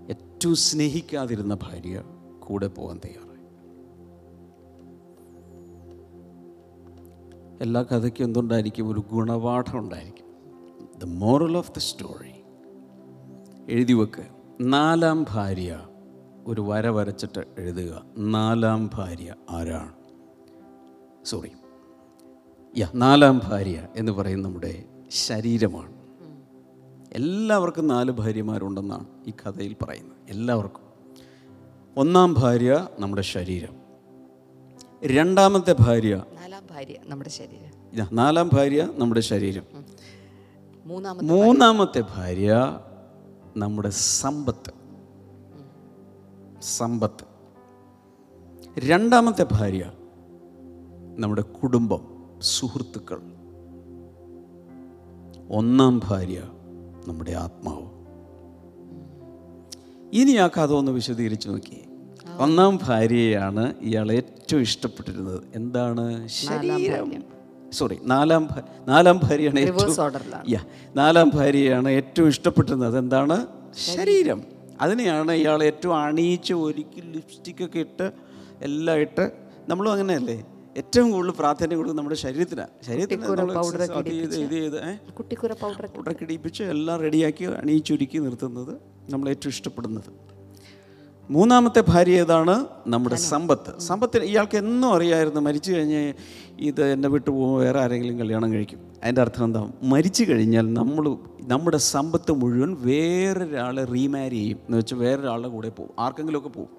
ഏറ്റവും 0.09 0.55
സ്നേഹിക്കാതിരുന്ന 0.55 1.57
ഭാര്യ 1.63 2.03
കൂടെ 2.39 2.67
പോകാൻ 2.67 2.99
തയ്യാറായി. 3.05 3.27
എല്ലാ 7.61 7.83
കഥയ്ക്കും 7.83 8.23
എന്തുണ്ടായിരിക്കും? 8.23 8.89
ഒരു 8.89 8.99
ഗുണപാഠം 8.99 9.79
ഉണ്ടായിരിക്കും. 9.79 10.25
The 10.99 11.03
moral 11.03 11.57
of 11.57 11.71
the 11.71 11.77
story 11.77 12.33
എഴുതി 13.73 13.93
വെക്ക്. 13.93 14.27
നാലാം 14.61 15.25
ഭാര്യ. 15.29 15.87
ഒരു 16.47 16.61
വര 16.61 16.87
വരച്ചിട്ട് 16.87 17.45
എഴുതുക. 17.57 18.05
നാലാം 18.17 18.89
ഭാര്യ 18.93 19.35
ആരാണ്? 19.49 19.96
സോറി. 21.27 21.51
യാ 22.77 22.87
നാലാം 22.95 23.41
ഭാര്യ 23.43 23.87
എന്ന് 23.95 24.11
പറയുന്ന 24.11 24.47
നമ്മുടെ 24.47 24.73
ശരീരമാണ്. 25.27 25.93
എല്ലാവർക്കും 27.11 27.87
നാല് 27.87 28.11
ഭാര്യമാരുണ്ടെന്നാണ് 28.11 29.05
ഈ 29.27 29.33
കഥയിൽ 29.41 29.75
പറയുന്നത്. 29.83 30.17
എല്ലാവർക്കും. 30.29 30.83
ഒന്നാം 31.97 32.33
ഭാര്യ 32.33 32.87
നമ്മുടെ 32.99 33.21
ശരീരം. 33.21 33.75
രണ്ടാമത്തെ 35.05 35.75
ഭാര്യ. 35.79 36.15
നാലാം 36.33 36.63
ഭാര്യ 36.71 36.97
നമ്മുടെ 37.05 37.29
ശരീരം. 37.29 37.71
നാലാം 38.11 38.49
ഭാര്യ 38.53 38.81
നമ്മുടെ 38.95 39.21
ശരീരം. 39.21 39.65
മൂന്നാമത്തെ 41.31 42.01
ഭാര്യ. 42.15 42.51
നമ്മുടെ 43.57 43.89
സമ്പത്ത്. 43.89 44.73
സമ്പത്ത്. 46.77 47.25
രണ്ടാമത്തെ 48.79 49.45
ഭാര്യ 49.51 49.83
നമ്മുടെ 51.17 51.41
കുടുംബം 51.41 52.01
സുഹൃത്തുക്കൾ. 52.41 53.19
ഒന്നാം 55.49 56.01
ഭാര്യ 56.03 56.41
നമ്മുടെ 57.07 57.31
ആത്മാവ്. 57.31 57.85
ഇനി 60.13 60.31
ആ 60.31 60.47
കഥ 60.47 60.73
ഒന്ന് 60.73 60.91
വിശദീകരിച്ച് 60.91 61.49
നോക്കിയേ. 61.49 61.83
ഒന്നാം 62.37 62.79
ഭാര്യയാണ് 62.83 63.73
ഇയാൾ 63.81 64.11
ഏറ്റവും 64.11 64.61
ഇഷ്ടപ്പെട്ടിരുന്നത്. 64.61 65.43
എന്താണ്? 65.55 66.27
ശരീരം. 66.27 67.23
സോറി 67.71 67.97
നാലാം 68.03 68.49
നാലാം 68.87 69.19
ഭാര്യയാണ് 69.23 69.59
ഏറ്റവും 69.59 69.95
നാലാം 70.95 71.31
ഭാര്യയാണ് 71.33 71.89
ഏറ്റവും 71.89 72.27
ഇഷ്ടപ്പെട്ടിരുന്നത്. 72.27 72.97
എന്താണ്? 72.97 73.47
ശരീരം. 73.95 74.43
അതിനെയാണ് 74.81 75.31
ഇയാൾ 75.31 75.63
ഏറ്റവും 75.63 75.95
അണിയിച്ച് 75.95 76.53
ഒരുക്കി 76.53 77.01
ലിപ്സ്റ്റിക്കൊക്കെ 77.01 77.79
ഇട്ട് 77.79 78.11
എല്ലാം 78.61 78.97
ഇട്ട് 78.97 79.31
നമ്മളും 79.67 79.91
അങ്ങനെയല്ലേ? 79.91 80.45
ഏറ്റവും 80.77 81.11
കൂടുതൽ 81.11 81.31
പ്രാധാന്യം 81.31 81.77
കൊടുക്കുന്നത് 81.77 81.97
നമ്മുടെ 81.97 82.15
ശരീരത്തിനാണ് 82.15 82.67
ശരീരത്തിന് 82.87 83.27
പൗഡറൊക്കെ 85.59 86.23
ഇടിപ്പിച്ച് 86.23 86.63
എല്ലാം 86.63 86.99
റെഡിയാക്കി 86.99 87.43
അണിയിച്ചൊരുക്കി 87.43 88.17
നിർത്തുന്നത് 88.17 88.77
നമ്മൾ 89.09 89.29
ഏറ്റവും 89.29 89.49
ഇഷ്ടപ്പെടുന്നത്. 89.49 90.37
മൂന്നാമത്തെ 91.29 91.83
ഭാര്യ 91.87 92.11
ഏതാണ്? 92.11 92.65
നമ്മുടെ 92.87 93.15
സമ്പത്ത്. 93.15 93.79
സമ്പത്തിന് 93.79 94.23
ഇയാൾക്ക് 94.23 94.57
എന്നും 94.57 94.93
അറിയായിരുന്നു 94.93 95.41
മരിച്ചു 95.41 95.71
കഴിഞ്ഞ് 95.71 96.13
ഇത് 96.59 96.83
എന്നെ 96.83 97.09
വിട്ടു 97.09 97.31
പോകുമ്പോൾ 97.31 97.63
വേറെ 97.63 97.79
ആരെങ്കിലും 97.79 98.19
കല്യാണം 98.19 98.53
കഴിക്കും. 98.53 98.79
അതിന്റെ 99.03 99.21
അർത്ഥം 99.21 99.45
എന്താ? 99.45 99.71
മരിച്ചു 99.83 100.23
കഴിഞ്ഞാൽ 100.23 100.73
നമ്മൾ 100.73 101.17
നമ്മുടെ 101.41 101.77
സമ്പത്ത് 101.77 102.31
മുഴുവൻ 102.31 102.77
വേറൊരാളെ 102.79 103.85
റീമാരി 103.85 104.35
ചെയ്യും. 104.35 104.57
എന്ന് 104.57 104.77
വെച്ചാൽ 104.77 104.97
വേറൊരാളുടെ 104.97 105.47
കൂടെ 105.47 105.69
പോകും. 105.69 105.91
ആർക്കെങ്കിലുമൊക്കെ 105.99 106.49
പോകും. 106.49 106.71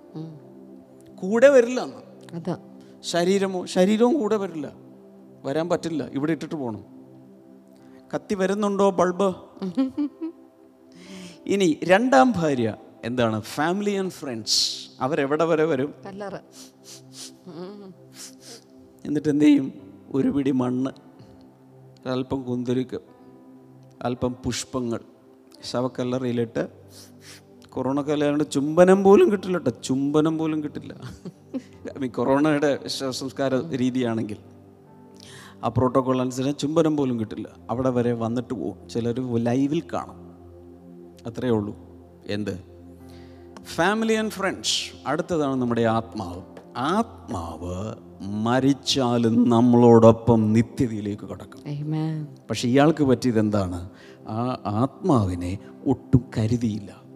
കൂടെ 1.17 1.49
വരില്ല 1.49 1.81
അതാ. 1.81 2.59
ശരീരമോ 3.03 3.67
ശരീരവും 3.67 4.21
കൂടെ 4.21 4.37
വരില്ല. 4.37 4.67
വരാൻ 5.45 5.69
പറ്റില്ല. 5.69 6.09
ഇവിടെ 6.13 6.33
ഇട്ടിട്ട് 6.33 6.55
പോകണം 6.55 6.85
കത്തി 8.15 8.35
വരുന്നുണ്ടോ 8.35 8.91
ബൾബ്? 8.91 9.29
ഇനി 11.47 11.81
രണ്ടാം 11.85 12.33
ഭാര്യ 12.33 12.69
എന്താണ്? 13.05 13.41
ഫാമിലി 13.41 13.91
ആൻഡ് 13.91 14.11
ഫ്രണ്ട്സ് 14.11 14.61
അവരെവിടെ 15.01 15.45
വരെ 15.45 15.65
വരും? 15.65 15.95
എന്നിട്ട് 19.05 19.29
എന്ത് 19.29 19.45
ചെയ്യും? 19.45 19.73
ഒരു 20.11 20.29
പിടി 20.29 20.51
മണ്ണ് 20.51 20.91
അല്പം 22.07 22.43
കുന്തിരിക്ക് 22.43 22.99
അല്പം 24.03 24.33
പുഷ്പങ്ങൾ 24.45 25.01
ശവക്കല്ലറയിലിട്ട് 25.73 26.63
കൊറോണ 27.73 28.01
കാലമായതുകൊണ്ട് 28.01 28.51
ചുംബനം 28.51 29.05
പോലും 29.05 29.33
കിട്ടില്ല 29.33 29.59
കേട്ടോ 29.59 29.73
ചുംബനം 29.85 30.39
പോലും 30.39 30.65
കിട്ടില്ല. 30.65 30.95
കൊറോണയുടെ 32.07 32.89
ശവസംസ്കാര 32.89 33.77
രീതിയാണെങ്കിൽ 33.77 34.37
ആ 35.65 35.69
പ്രോട്ടോകോൾ 35.69 36.21
അനുസരിച്ച് 36.21 36.59
ചുംബനം 36.59 36.97
പോലും 36.97 37.21
കിട്ടില്ല. 37.21 37.49
അവിടെ 37.71 37.91
വരെ 37.91 38.13
വന്നിട്ട് 38.13 38.55
പോകും 38.55 38.89
ചിലർ 38.89 39.45
ലൈവിൽ 39.45 39.83
കാണും. 39.93 40.19
അത്രയേ 41.27 41.53
ഉള്ളൂ. 41.53 41.77
എന്ത്? 42.27 42.61
ഫാമിലി 43.63 44.13
ആൻഡ് 44.13 44.31
ഫ്രണ്ട്സ് 44.31 44.83
അടുത്തതാണ് 45.07 45.55
നമ്മുടെ 45.55 45.83
ആത്മാവ്. 45.83 46.43
ആത്മാവ് 46.77 47.95
മരിച്ചാലും 48.47 49.49
നമ്മളോടൊപ്പം 49.51 50.53
നിത്യതയിലേക്ക് 50.53 51.23
കടക്കും. 51.23 51.61
പക്ഷെ 52.51 52.69
ഇയാൾക്ക് 52.69 53.05
പറ്റിയത് 53.05 53.39
എന്താണ്? 53.39 53.91
ആ 54.29 54.59
ആത്മാവിനെ 54.67 55.59
ഒട്ടും 55.87 56.25
കരുതിയില്ല. 56.39 57.08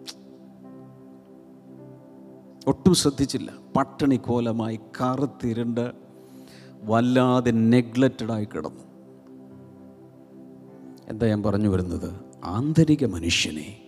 ഒട്ടും 2.67 2.93
ശ്രദ്ധിച്ചില്ല. 2.93 3.51
പട്ടിണി 3.77 4.15
കോലമായി 4.15 4.79
കറുത്തിരുണ്ട് 5.01 5.91
വല്ലാതെ 6.83 7.51
നെഗ്ലക്റ്റഡായി 7.51 8.45
കിടന്നു. 8.45 8.83
എന്താ 11.09 11.27
ഞാൻ 11.27 11.43
പറഞ്ഞു 11.43 11.69
വരുന്നത്? 11.69 12.13
ആന്തരിക 12.43 13.05
മനുഷ്യനെ. 13.05 13.79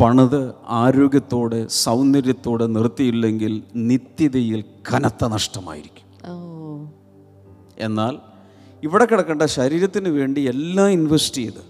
പണിത് 0.00 0.54
ആരോഗ്യത്തോടെ 0.66 1.66
സൗന്ദര്യത്തോടെ 1.66 2.66
നിർത്തിയില്ലെങ്കിൽ 2.66 3.62
നിത്യതയിൽ 3.76 4.64
കനത്ത 4.92 5.24
നഷ്ടമായിരിക്കും. 5.24 6.06
എന്നാൽ 7.78 8.18
ഇവിടെ 8.82 9.04
കിടക്കേണ്ട 9.04 9.42
ശരീരത്തിന് 9.42 10.08
വേണ്ടി 10.08 10.40
എല്ലാം 10.40 10.88
ഇൻവെസ്റ്റ് 10.88 11.36
ചെയ്ത് 11.36 11.69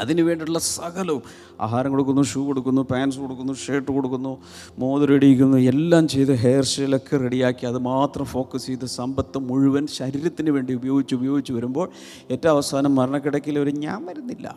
അതിന് 0.00 0.22
വേണ്ടിയിട്ടുള്ള 0.22 0.58
സകലവും 0.58 1.22
ആഹാരം 1.60 1.90
കൊടുക്കുന്നു 1.90 2.22
ഷൂ 2.22 2.40
കൊടുക്കുന്നു 2.46 2.82
പാൻസ് 2.82 3.18
കൊടുക്കുന്നു 3.18 3.54
ഷർട്ട് 3.54 3.90
കൊടുക്കുന്നു 3.92 4.32
മോതിരടിക്കുന്നു 4.78 5.58
എല്ലാം 5.72 6.08
ചെയ്ത് 6.08 6.32
ഹെയർ 6.44 6.64
സ്റ്റൈലൊക്കെ 6.70 7.16
റെഡിയാക്കി 7.16 7.66
അത് 7.66 7.78
മാത്രം 7.78 8.24
ഫോക്കസ് 8.24 8.66
ചെയ്ത് 8.66 8.86
സമ്പത്ത് 8.98 9.38
മുഴുവൻ 9.38 9.86
ശരീരത്തിന് 9.98 10.50
വേണ്ടി 10.50 10.74
ഉപയോഗിച്ച് 10.74 11.14
ഉപയോഗിച്ച് 11.14 11.52
വരുമ്പോൾ 11.52 11.88
ഏറ്റവും 12.30 12.52
അവസാനം 12.52 12.94
മരണക്കിടക്കിൽ 12.94 13.58
ഒരു 13.58 13.70
ഞാൻ 13.70 14.06
വരുന്നില്ല. 14.06 14.48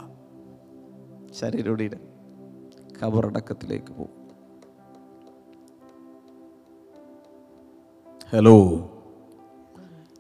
ശരീരയുടെ 1.42 2.00
കബറടക്കത്തിലേക്ക് 3.00 3.92
പോകും. 3.98 4.22
ഹലോ 8.34 8.58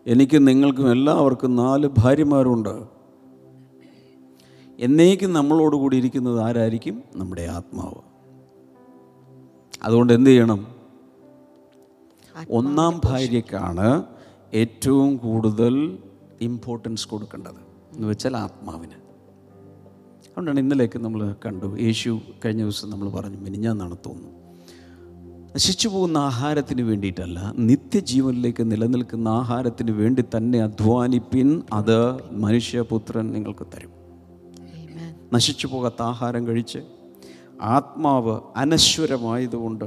എനിക്ക് 0.05 0.47
നിങ്ങൾക്കും 0.47 0.91
എല്ലാവർക്കും 0.91 1.55
നാല് 1.55 1.87
ഭാര്യമാരുണ്ട്. 2.01 2.94
എന്നേക്കും 4.79 5.33
നമ്മളോട് 5.33 5.75
കൂടി 5.75 5.97
ഇരിക്കുന്നത് 5.97 6.41
ആരായിരിക്കും? 6.41 7.03
നമ്മുടെ 7.15 7.41
ആത്മാവ്. 7.41 8.15
അതുകൊണ്ട് 9.83 10.13
എന്ത് 10.13 10.29
ചെയ്യണം? 10.29 10.67
ഒന്നാം 12.49 13.01
ഭാര്യക്കാണ് 13.05 14.03
ഏറ്റവും 14.53 15.17
കൂടുതൽ 15.17 15.97
ഇമ്പോർട്ടൻസ് 16.41 17.07
കൊടുക്കേണ്ടത്. 17.07 17.65
എന്ന് 17.93 18.07
വെച്ചാൽ 18.07 18.37
ആത്മാവിന്. 18.37 18.91
അതുകൊണ്ടാണ് 18.91 20.59
ഇന്നലേക്ക് 20.59 20.99
നമ്മൾ 20.99 21.35
കണ്ടു. 21.45 21.77
യേശു 21.79 22.19
കഴിഞ്ഞ 22.45 22.61
ദിവസം 22.61 22.89
നമ്മൾ 22.89 23.09
പറഞ്ഞു 23.09 23.37
മിനിഞ്ഞാന്നാണ് 23.37 23.97
തോന്നുന്നു. 24.05 24.45
നശിച്ചു 25.55 25.87
പോകുന്ന 25.89 26.17
ആഹാരത്തിന് 26.17 26.81
വേണ്ടിയിട്ടല്ല 26.81 27.53
നിത്യജീവനിലേക്ക് 27.57 28.71
നിലനിൽക്കുന്ന 28.71 29.27
ആഹാരത്തിന് 29.27 29.91
വേണ്ടി 29.91 30.23
തന്നെ 30.37 30.59
അധ്വാനിപ്പിൻ 30.59 31.63
അത് 31.73 32.29
മനുഷ്യപുത്രൻ 32.31 33.31
നിങ്ങൾക്ക് 33.31 33.67
തരും. 33.75 33.94
നശിച്ചു 35.33 35.67
പോകാത്ത 35.67 36.01
ആഹാരം 36.01 36.47
കഴിച്ച് 36.47 36.79
ആത്മാവ് 37.61 38.39
അനശ്വരമായതുകൊണ്ട് 38.55 39.85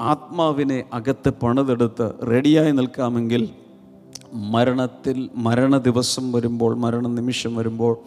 ആത്മാവിനെ 0.00 0.84
അകത്ത് 0.92 1.30
പണിതെടുത്ത് 1.30 2.12
റെഡിയായി 2.30 2.72
നിൽക്കാമെങ്കിൽ 2.72 3.48
മരണത്തിൽ 4.34 5.30
മരണ 5.34 5.78
ദിവസം 5.78 6.32
വരുമ്പോൾ 6.32 6.76
മരണ 6.76 7.06
നിമിഷം 7.06 7.56
വരുമ്പോൾ 7.56 7.98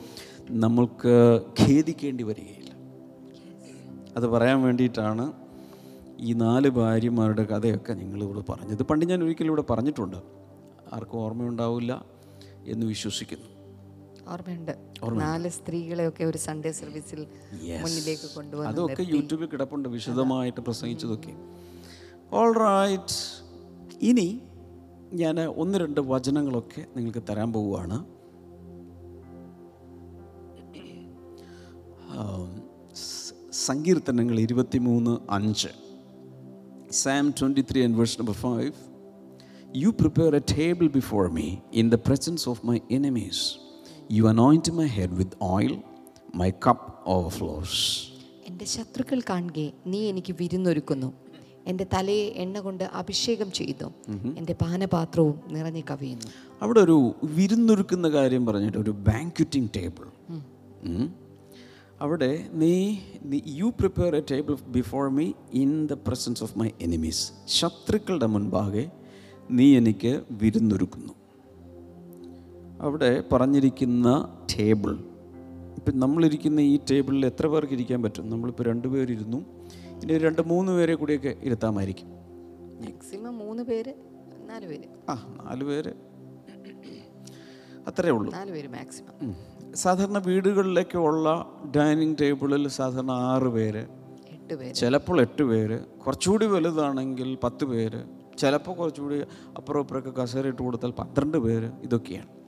നമ്മൾക്ക് 0.49 1.41
ഖേദിക്കേണ്ടി 1.61 2.23
വരികയില്ല. 2.23 2.71
അത് 4.17 4.27
പറയാൻ 4.27 4.61
വേണ്ടിയിട്ടാണ് 4.61 5.31
ഈ 6.19 6.33
നാല് 6.33 6.69
ഭാര്യമാരുടെ 6.69 7.43
കഥയൊക്കെ 7.43 7.93
നിങ്ങളിവിടെ 7.93 8.39
പറഞ്ഞത്. 8.39 8.83
പണ്ട് 8.83 9.05
ഞാൻ 9.05 9.23
ഒരിക്കലും 9.23 9.47
ഇവിടെ 9.47 9.63
പറഞ്ഞിട്ടുണ്ട്. 9.69 10.17
ആർക്കും 10.93 11.19
ഓർമ്മയുണ്ടാവില്ല 11.19 12.05
എന്ന് 12.65 12.85
വിശ്വസിക്കുന്നു. 12.85 13.50
ഓർമ്മയുണ്ട്. 14.27 14.73
നാല് 15.11 15.49
സ്ത്രീകളെയൊക്കെ 15.49 16.23
ഒരു 16.23 16.37
സൺഡേ 16.37 16.71
സർവീസിൽ 16.71 17.27
മുന്നിലേക്ക് 17.83 18.35
കൊണ്ടുവന്നു 18.35 18.69
അതൊക്കെ 18.71 19.03
യൂട്യൂബിൽ 19.15 19.45
കിടപ്പുണ്ട് 19.45 19.89
വിശദമായിട്ട് 19.89 20.61
പ്രസംഗിച്ചതൊക്കെ. 20.61 21.33
ഓൾ 22.33 22.51
റൈറ്റ് 22.53 23.17
ഇനി 24.01 24.41
ഞാൻ 25.13 25.39
ഒന്ന് 25.39 25.77
രണ്ട് 25.77 26.01
വചനങ്ങളൊക്കെ 26.01 26.85
നിങ്ങൾക്ക് 26.95 27.23
തരാൻ 27.29 27.53
പോവുകയാണ്. 27.53 28.05
സങ്കീർത്തനങ്ങൾ 33.53 34.39
ഇരുപത്തി 34.39 34.39
സങ്കീർത്തനങ്ങൾ 34.39 34.39
ഇരുപത്തിമൂന്ന് 34.39 35.17
അഞ്ച്. 35.29 35.71
Psalm 36.91 37.33
twenty 37.39 37.63
three 37.71 37.83
and 37.83 37.97
verse 37.97 38.19
number 38.21 38.33
five 38.33 38.71
you 39.75 39.89
prepare 39.89 40.35
a 40.35 40.39
table 40.39 40.87
before 40.87 41.29
me 41.31 41.57
in 41.73 41.89
the 41.89 41.95
presence 42.07 42.49
of 42.49 42.65
my 42.65 42.79
enemies 42.91 43.70
you 44.17 44.23
anoint 44.33 44.71
my 44.79 44.87
head 44.97 45.17
with 45.19 45.37
oil 45.53 45.73
my 46.41 46.49
cup 46.65 46.87
overflows 47.15 47.79
എന്റെ 48.47 48.65
ശത്രുക്കൾ 48.65 49.19
കാണുകെ 49.29 49.67
നീ 49.91 49.99
എനിക്ക് 50.11 50.33
വിരുന്നൊരുക്കുന്നു. 50.39 51.09
എന്റെ 51.67 51.85
തലയെ 51.93 52.25
എണ്ണ 52.43 52.59
കൊണ്ട് 52.59 52.83
അഭിഷേകം 52.99 53.49
ചെയ്തു. 53.51 53.87
എന്റെ 54.39 54.53
പാനപാത്രവും 54.61 55.35
നിറഞ്ഞു 55.55 55.83
കവിയുന്നു. 55.91 56.27
അവിടെ 56.61 56.79
ഒരു 56.79 56.97
വിരുന്നൊരുക്കുന്ന 57.37 58.07
കാര്യം 58.09 58.43
പറഞ്ഞിട്ട് 58.45 58.77
ഒരു 58.77 58.93
ബാങ്ക്വറ്റിംഗ് 59.07 59.71
ടേബിൾ 59.77 60.07
അവിടെ 62.01 62.31
നീ 62.61 62.73
you 63.59 63.67
prepare 63.79 64.15
a 64.19 64.23
table 64.31 64.53
before 64.77 65.03
me 65.17 65.25
in 65.63 65.71
the 65.91 65.97
presence 66.07 66.43
of 66.43 66.55
my 66.59 66.69
enemies 66.81 67.23
ശത്രുക്കളുടെ 67.57 68.29
മുൻപാകെ 68.35 68.85
നീ 69.57 69.67
എനിക്ക് 69.77 70.13
വിരുന്നൊരുക്കുന്നു. 70.41 71.13
അവിടെ 72.81 73.23
പറഞ്ഞിരിക്കുന്ന 73.31 74.37
ടേബിൾ. 74.59 74.91
ഇപ്പം 75.77 75.99
നമ്മളിരിക്കുന്ന 75.99 76.59
ഈ 76.59 76.79
ടേബിളിൽ 76.91 77.25
എത്ര 77.25 77.47
പേർക്ക് 77.47 77.73
ഇരിക്കാൻ 77.73 78.03
പറ്റും? 78.03 78.29
നമ്മളിപ്പോൾ 78.29 78.63
രണ്ട് 78.63 78.87
പേരിരുന്നു. 78.87 79.37
ഇനി 80.03 80.13
ഒരു 80.13 80.25
രണ്ട് 80.25 80.41
മൂന്ന് 80.47 80.71
പേരെ 80.71 80.95
കൂടിയൊക്കെ 80.95 81.35
ഇരുത്താമായിരിക്കും. 81.41 82.07
മാക്സിമം 82.07 83.37
മൂന്ന് 83.37 83.63
പേര് 83.63 83.93
നാല് 84.49 84.67
പേര്. 84.67 85.11
ആ 85.11 85.37
നാല് 85.43 85.63
പേര്. 85.63 85.93
അത്രേ 87.87 88.09
ഉള്ളൂ. 88.09 88.31
നാല് 88.33 88.51
പേര് 88.51 88.67
മാക്സിമം 88.67 89.35
സാധാരണ 89.75 90.17
വീടുകളിലൊക്കെ 90.17 90.97
ഉള്ള 90.97 91.47
ഡൈനിങ് 91.75 92.15
ടേബിളിൽ 92.21 92.67
സാധാരണ 92.67 93.11
ആറ് 93.11 93.47
പേര്. 93.47 93.85
എട്ട് 94.31 94.53
പേര്. 94.53 94.75
ചിലപ്പോൾ 94.75 95.21
എട്ട് 95.21 95.43
പേര്. 95.43 95.79
കുറച്ചുകൂടി 95.79 96.45
വലുതാണെങ്കിൽ 96.45 97.37
പത്ത് 97.43 97.65
പേര്. 97.65 98.03
ചിലപ്പോൾ 98.37 98.75
കുറച്ചുകൂടി 98.75 99.21
അപ്പുറം 99.57 99.79
ഇപ്പുറമൊക്കെ 99.79 100.21
കസേര 100.21 100.47
ഇട്ട് 100.47 100.61
കൊടുത്താൽ 100.61 100.91
പന്ത്രണ്ട് 100.91 101.37
പേര്. 101.37 101.71
ഇതൊക്കെയാണ്. 101.83 102.40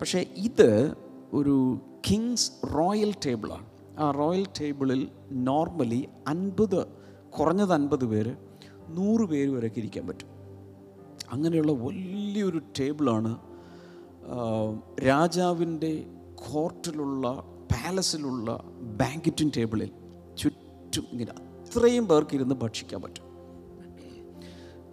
പക്ഷേ 0.00 0.20
ഇത് 0.36 0.94
ഒരു 1.32 1.78
കിങ്സ് 2.10 2.50
റോയൽ 2.74 3.14
ടേബിളാണ് 3.26 3.66
ആ 3.98 4.10
റോയൽ 4.10 4.46
ടേബിളിൽ 4.60 5.08
നോർമലി 5.30 6.08
അൻപത് 6.26 6.86
കുറഞ്ഞത് 7.30 7.72
അൻപത് 7.72 8.04
പേര് 8.04 8.32
നൂറ് 8.88 9.24
പേര് 9.28 9.50
വരെയൊക്കെ 9.50 9.78
ഇരിക്കാൻ 9.78 10.06
പറ്റും. 10.06 10.30
അങ്ങനെയുള്ള 11.32 11.72
വലിയൊരു 11.72 12.60
ടേബിളാണ് 12.80 13.36
രാജാവിന്റെ 15.06 16.06
കോർട്ടിലുള്ള 16.34 17.28
പാലസിലുള്ള 17.72 18.60
ബാങ്കറ്റിൻ 19.00 19.50
ടേബിളിൽ 19.56 19.90
ചുറ്റും 20.36 21.06
ഇങ്ങനെ 21.12 21.32
അത്രയും 21.32 22.08
പേർക്ക് 22.08 22.34
ഇരുന്ന് 22.34 22.54
ഭക്ഷിക്കാൻ 22.54 23.02
പറ്റും. 23.02 23.24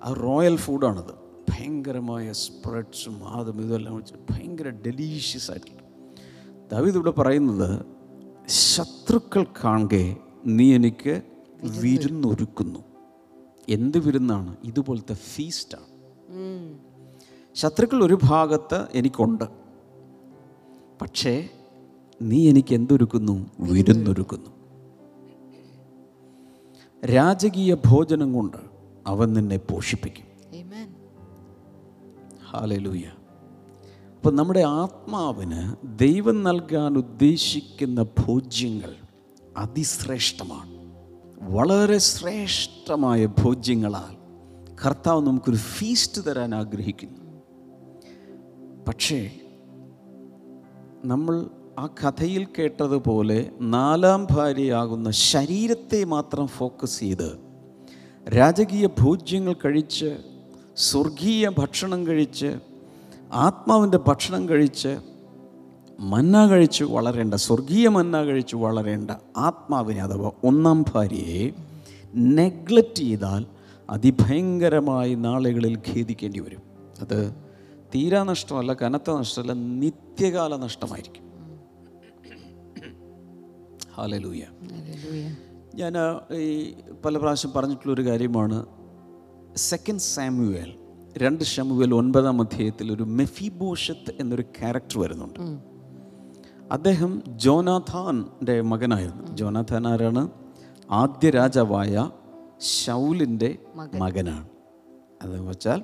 ആ 0.04 0.14
റോയൽ 0.14 0.56
ഫുഡാണത് 0.58 1.14
ഭയങ്കരമായ 1.62 2.32
സ്പ്രെഡ്സും 2.32 3.28
അതും 3.28 3.62
ഇതെല്ലാം 3.62 3.96
വെച്ച് 3.96 4.14
ഭയങ്കര 4.30 4.70
ഡെലീഷ്യസ് 4.70 5.52
ആയിട്ടുള്ള. 5.52 5.82
ദാവീദ് 6.72 6.96
ഇവിടെ 6.96 7.12
പറയുന്നത് 7.12 7.86
ശത്രുക്കൾ 8.48 9.46
കാണുക 9.64 10.16
നീ 10.46 10.76
എനിക്ക് 10.76 11.22
വിരുന്നൊരുക്കുന്നു. 11.64 12.80
എന്ത് 13.70 13.98
വിരുന്നാണ്? 13.98 14.58
ഇതുപോലത്തെ 14.64 15.14
ഫീസ്റ്റാണ്. 15.14 15.86
ശത്രുക്കൾ 17.56 18.04
ഒരു 18.04 18.18
ഭാഗത്ത് 18.24 18.88
എനിക്കുണ്ട്. 18.94 19.44
പക്ഷേ 21.02 21.50
നീ 22.22 22.50
എനിക്ക് 22.50 22.76
എന്തൊരുക്കുന്നു? 22.76 23.50
വിരുന്നൊരുക്കുന്നു. 23.60 24.50
രാജകീയ 27.06 27.74
ഭോജനം 27.74 28.34
കൊണ്ട് 28.34 28.58
അവൻ 29.08 29.34
നിന്നെ 29.34 29.58
പോഷിപ്പിക്കും. 29.58 30.31
ഹാലലൂയ. 32.54 33.04
അപ്പം 34.16 34.36
നമ്മുടെ 34.36 34.60
ആത്മാവിന് 34.60 35.76
ദൈവം 36.00 36.44
നൽകാൻ 36.44 36.98
ഉദ്ദേശിക്കുന്ന 36.98 38.04
ഭോജ്യങ്ങൾ 38.04 38.96
അതിശ്രേഷ്ഠമാണ്. 39.58 40.82
വളരെ 41.52 41.98
ശ്രേഷ്ഠമായ 41.98 43.26
ഭോജ്യങ്ങളാൽ 43.26 44.22
കർത്താവ് 44.86 45.28
നമുക്കൊരു 45.28 45.56
ഫീസ്റ്റ് 45.56 46.22
തരാൻ 46.28 46.56
ആഗ്രഹിക്കുന്നു. 46.56 47.42
പക്ഷേ 48.88 49.32
നമ്മൾ 51.06 51.48
ആ 51.80 51.88
കഥയിൽ 51.88 52.48
കേട്ടതുപോലെ 52.60 53.52
നാലാം 53.62 54.28
ഭാര്യയാകുന്ന 54.32 55.12
ശരീരത്തെ 55.12 56.04
മാത്രം 56.04 56.48
ഫോക്കസ് 56.48 57.00
ചെയ്ത് 57.00 57.40
രാജകീയ 58.38 58.88
ഭോജ്യങ്ങൾ 59.00 59.54
കഴിച്ച് 59.54 60.18
സ്വർഗീയ 60.82 61.50
ഭക്ഷണം 61.50 62.08
കഴിച്ച് 62.08 62.60
ആത്മാവിന്റെ 63.34 63.98
ഭക്ഷണം 63.98 64.50
കഴിച്ച് 64.50 64.98
മന്ന 66.00 66.48
കഴിച്ച് 66.48 66.84
വളരേണ്ട 66.84 67.34
സ്വർഗീയ 67.34 67.88
മന്ന 67.88 68.24
കഴിച്ച് 68.24 68.56
വളരേണ്ട 68.56 69.12
ആത്മാവിനെ 69.38 70.02
അഥവാ 70.02 70.32
ഒന്നാം 70.44 70.86
ഭാര്യയെ 70.94 71.52
നെഗ്ലക്റ്റ് 72.16 72.96
ചെയ്താൽ 72.96 73.46
അതിഭയങ്കരമായി 73.90 75.16
നാളുകളിൽ 75.16 75.78
ഖേദിക്കേണ്ടി 75.78 76.40
വരും. 76.40 76.62
അത് 77.02 77.36
തീരാ 77.96 78.24
നഷ്ടമല്ല 78.24 78.74
കനത്ത 78.74 79.12
നഷ്ടമല്ല 79.12 79.54
നിത്യകാല 79.54 80.56
നഷ്ടമായിരിക്കും. 80.56 81.26
ഹാലലൂയ 83.98 84.42
Hallelujah. 84.42 85.38
ഞാൻ 85.76 85.94
ഈ 86.36 86.74
പല 87.06 87.18
പ്രാവശ്യം 87.18 87.52
പറഞ്ഞിട്ടുള്ളൊരു 87.52 88.06
കാര്യമാണ്. 88.10 88.66
സെക്കൻഡ് 89.56 90.00
സാമുവേൽ 90.00 90.74
രണ്ട് 91.18 91.44
ഷമുവേൽ 91.44 91.94
ഒൻപതാം 91.94 92.42
അധ്യായത്തിൽ 92.42 92.92
ഒരു 92.92 93.04
മെഫിബോഷത്ത് 93.04 94.14
എന്നൊരു 94.20 94.42
ക്യാരക്ടർ 94.42 95.00
വരുന്നുണ്ട്. 95.00 95.40
അദ്ദേഹം 96.74 97.24
ജോനാഥാന്റെ 97.28 98.62
മകനായിരുന്നു. 98.62 99.38
ജോനാഥാൻ 99.38 99.88
ആരാണ്? 99.88 100.30
ആദ്യ 100.92 101.30
രാജാവായ 101.30 102.10
ഷൗലിന്റെ 102.86 103.58
മകനാണ്. 103.76 104.50
അതെന്ന് 105.22 105.50
വെച്ചാൽ 105.50 105.84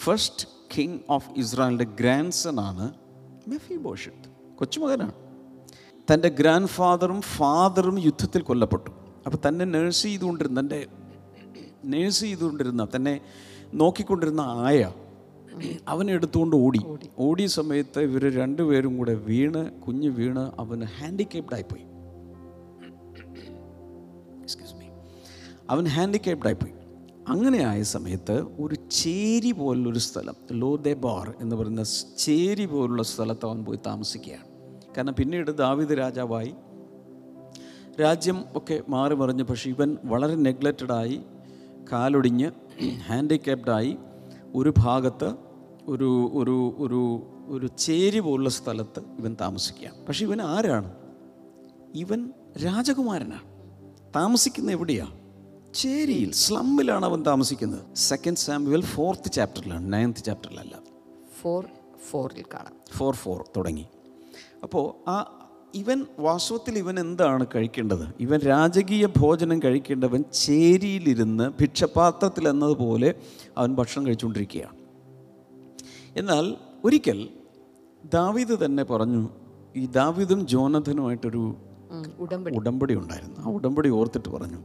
ഫസ്റ്റ് 0.00 0.46
കിങ് 0.76 0.98
ഓഫ് 1.10 1.30
ഇസ്രായേലിന്റെ 1.36 1.84
ഗ്രാൻഡ് 1.84 2.32
സൺ 2.32 2.60
ആണ് 2.60 2.94
മെഫിബോഷത്ത്. 3.48 4.56
കൊച്ചുമകനാണ്. 4.58 5.12
തന്റെ 6.12 6.28
ഗ്രാൻഡ് 6.28 6.68
ഫാദറും 6.68 7.20
ഫാദറും 7.20 7.98
യുദ്ധത്തിൽ 7.98 8.42
കൊല്ലപ്പെട്ടു. 8.42 8.90
അപ്പോൾ 9.26 9.48
തന്നെ 9.48 9.64
നേഴ്സ് 9.64 10.02
ചെയ്തുകൊണ്ടിരുന്ന 10.02 10.60
തന്റെ 10.60 10.86
നേഴ്സ് 11.84 12.20
ചെയ്തുകൊണ്ടിരുന്ന 12.20 12.88
തന്നെ 12.96 13.20
നോക്കിക്കൊണ്ടിരുന്ന 13.74 14.40
ആയ 14.40 14.92
അവനെ 15.88 16.12
എടുത്തുകൊണ്ട് 16.12 16.56
ഓടി. 16.56 16.80
ഓടിയ 17.18 17.46
സമയത്ത് 17.46 18.00
ഇവർ 18.00 18.34
രണ്ടുപേരും 18.34 18.96
കൂടെ 18.96 19.14
വീണ് 19.14 19.80
കുഞ്ഞ് 19.80 20.08
വീണ് 20.08 20.52
അവന് 20.58 20.84
ഹാൻഡിക്കാപ്ഡായിപ്പോയി 20.84 21.82
എക്സ്ക്യൂസ് 24.42 24.74
മീ 24.74 24.86
അവൻ 25.70 25.86
ഹാൻഡിക്കാപ്ഡായിപ്പോയി 25.86 26.72
അങ്ങനെ 27.28 27.58
ആയ 27.58 27.82
സമയത്ത് 27.82 28.32
ഒരു 28.32 28.74
ചേരി 28.90 29.52
പോലുള്ളൊരു 29.52 29.98
സ്ഥലം 29.98 30.34
ലോദെ 30.52 30.92
ബാർ 30.92 31.34
എന്ന് 31.40 31.56
പറയുന്ന 31.56 31.82
ചേരി 32.18 32.66
പോലുള്ള 32.66 33.02
സ്ഥലത്ത് 33.02 33.46
അവൻ 33.46 33.64
പോയി 33.64 33.78
താമസിക്കുകയാണ്. 33.86 34.44
കാരണം 34.96 35.14
പിന്നീട് 35.18 35.58
ദാവിദ് 35.58 35.98
രാജാവായി. 35.98 36.54
രാജ്യം 38.00 38.44
ഒക്കെ 38.56 38.82
മാറി 38.88 39.14
മറിഞ്ഞു 39.14 39.44
പക്ഷേ 39.44 39.70
ഇവൻ 39.70 39.96
വളരെ 40.04 40.34
നെഗ്ലക്റ്റഡായി 40.34 41.20
കാലൊടിഞ്ഞ് 41.92 42.50
ഹാൻഡിക്യാപ്ഡായി 43.06 43.96
ഒരു 44.54 44.74
ഭാഗത്ത് 44.78 45.34
ഒരു 45.86 46.30
ഒരു 46.34 46.74
ഒരു 46.78 47.22
ഒരു 47.46 47.66
ചേരി 47.78 48.18
പോലുള്ള 48.18 48.50
സ്ഥലത്ത് 48.50 49.00
ഇവൻ 49.18 49.36
താമസിക്കുകയാണ്. 49.40 50.06
പക്ഷെ 50.06 50.24
ഇവൻ 50.24 50.42
ആരാണ്? 50.42 50.92
ഇവൻ 51.94 52.30
രാജകുമാരനാണ്. 52.64 53.42
താമസിക്കുന്ന 54.16 54.70
എവിടെയാണ് 54.70 55.18
ചേരിയിൽ 55.74 56.32
സ്ലമ്മിലാണ് 56.32 57.04
അവൻ 57.04 57.22
താമസിക്കുന്നത്. 57.22 57.96
സെക്കൻഡ് 57.96 58.36
സാമ്പിൾ 58.36 58.80
ഫോർത്ത് 58.80 59.32
ചാപ്റ്ററിലാണ് 59.32 59.92
നയൻത്ത് 59.92 60.20
ചാപ്റ്ററിലല്ല 60.20 60.78
ഫോർ 61.42 61.64
ഫോറിൽ 62.10 62.44
കാണാം. 62.54 62.72
ഫോർ 62.96 63.14
ഫോർ 63.14 63.44
തുടങ്ങി. 63.56 63.86
അപ്പോൾ 64.62 65.10
ആ 65.10 65.37
ഇവൻ 65.78 66.06
വാസ്തവത്തിൽ 66.18 66.78
ഇവൻ 66.78 67.00
എന്താണ് 67.00 67.46
കഴിക്കേണ്ടത്? 67.54 68.04
ഇവൻ 68.20 68.38
രാജകീയ 68.38 69.06
ഭോജനം 69.06 69.58
കഴിക്കേണ്ടവൻ 69.62 70.24
ചേരിയിലിരുന്ന് 70.32 71.50
ഭിക്ഷപാത്രത്തിൽ 71.60 72.48
എന്നതുപോലെ 72.48 73.14
അവൻ 73.58 73.74
ഭക്ഷണം 73.74 74.06
കഴിച്ചുകൊണ്ടിരിക്കുകയാണ്. 74.06 74.76
എന്നാൽ 76.16 76.54
ഒരിക്കൽ 76.84 77.28
ദാവീദ് 78.14 78.64
തന്നെ 78.64 78.84
പറഞ്ഞു 78.84 79.28
ഈ 79.76 79.86
ദാവീദും 79.86 80.46
ജോനഥനുമായിട്ടൊരു 80.46 81.56
ഉടമ്പടി. 82.56 82.94
ഉണ്ടായിരുന്നു. 82.94 83.40
ആ 83.40 83.44
ഉടമ്പടി 83.44 83.88
ഓർത്തിട്ട് 83.88 84.28
പറഞ്ഞു 84.28 84.60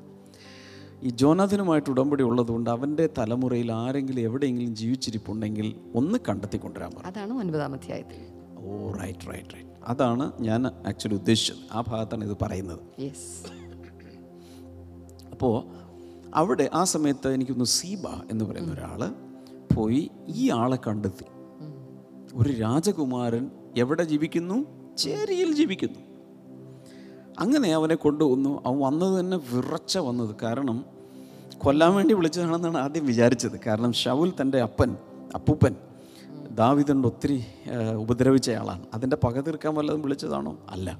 ഈ 1.03 1.09
ജോനാഥനുമായിട്ട് 1.09 1.89
ഉടമ്പടി 1.89 2.23
ഉള്ളതുകൊണ്ട് 2.23 2.69
അവന്റെ 2.69 3.09
തലമുറയിൽ 3.17 3.71
ആരെങ്കിലും 3.71 4.21
എവിടെയെങ്കിലും 4.21 4.75
ജീവിച്ചിരിപ്പുണ്ടെങ്കിൽ 4.75 5.75
ഒന്ന് 5.95 6.17
കണ്ടെത്തി 6.29 6.57
കൊണ്ടുവരാൻ 6.57 6.91
പറഞ്ഞു. 6.91 7.11
അതാണ് 7.11 7.33
ഒൻപതാം 7.33 7.73
അധ്യായത്തിൽ. 7.73 8.32
ഓ 8.63 8.91
റൈറ്റ് 8.91 9.19
റൈറ്റ് 9.19 9.53
റൈറ്റ് 9.53 9.69
അതാണ് 9.87 10.31
ഞാൻ 10.39 10.67
ആക്ച്വലി 10.67 11.15
ഉദ്ദേശിച്ചത്. 11.15 11.55
ആ 11.71 11.83
ഭാഗത്താണ് 11.87 12.31
ഇത് 12.31 12.37
പറയുന്നത്. 12.41 12.79
യെസ് 13.01 13.63
അപ്പോൾ 15.31 15.63
അവിടെ 16.35 16.69
ആ 16.73 16.83
സമയത്ത് 16.83 17.33
എനിക്കൊന്ന് 17.33 17.65
സീബ 17.65 18.07
എന്ന് 18.31 18.45
പറയുന്ന 18.45 18.73
ഒരാൾ 18.73 19.13
പോയി 19.75 20.11
ഈ 20.27 20.49
ആളെ 20.49 20.77
കണ്ടെത്തി. 20.87 21.25
ഒരു 22.33 22.51
രാജകുമാരൻ 22.53 23.51
എവിടെ 23.77 24.03
ജീവിക്കുന്നു? 24.03 24.65
ചേരിയിൽ 24.97 25.55
ജീവിക്കുന്നു. 25.55 25.99
അങ്ങനെ 27.39 27.73
അവനെ 27.73 27.95
കൊണ്ടുവന്നു. 27.95 28.63
അവൻ 28.65 28.79
വന്നത് 28.79 29.19
തന്നെ 29.19 29.37
വിറച്ച 29.37 29.97
വന്നത്. 29.97 30.35
കാരണം 30.43 30.85
കൊല്ലാൻ 31.57 31.95
വേണ്ടി 31.95 32.13
വിളിച്ചതാണെന്നാണ് 32.13 32.77
ആദ്യം 32.77 33.05
വിചാരിച്ചത്. 33.05 33.59
കാരണം 33.67 33.93
ഷൗൽ 33.93 34.33
തന്റെ 34.41 34.61
അപ്പൻ 34.61 34.97
അപ്പൂപ്പൻ 35.35 35.75
ദാവിദുണ്ട് 36.53 37.07
ഒത്തിരി 37.07 37.43
ഉപദ്രവിച്ചയാളാണ് 37.97 38.85
അതിന്റെ 38.93 39.17
പക 39.17 39.41
തീർക്കാൻ 39.41 39.75
വല്ലതും 39.75 40.01
വിളിച്ചതാണോ? 40.01 40.59
അല്ല. 40.69 40.99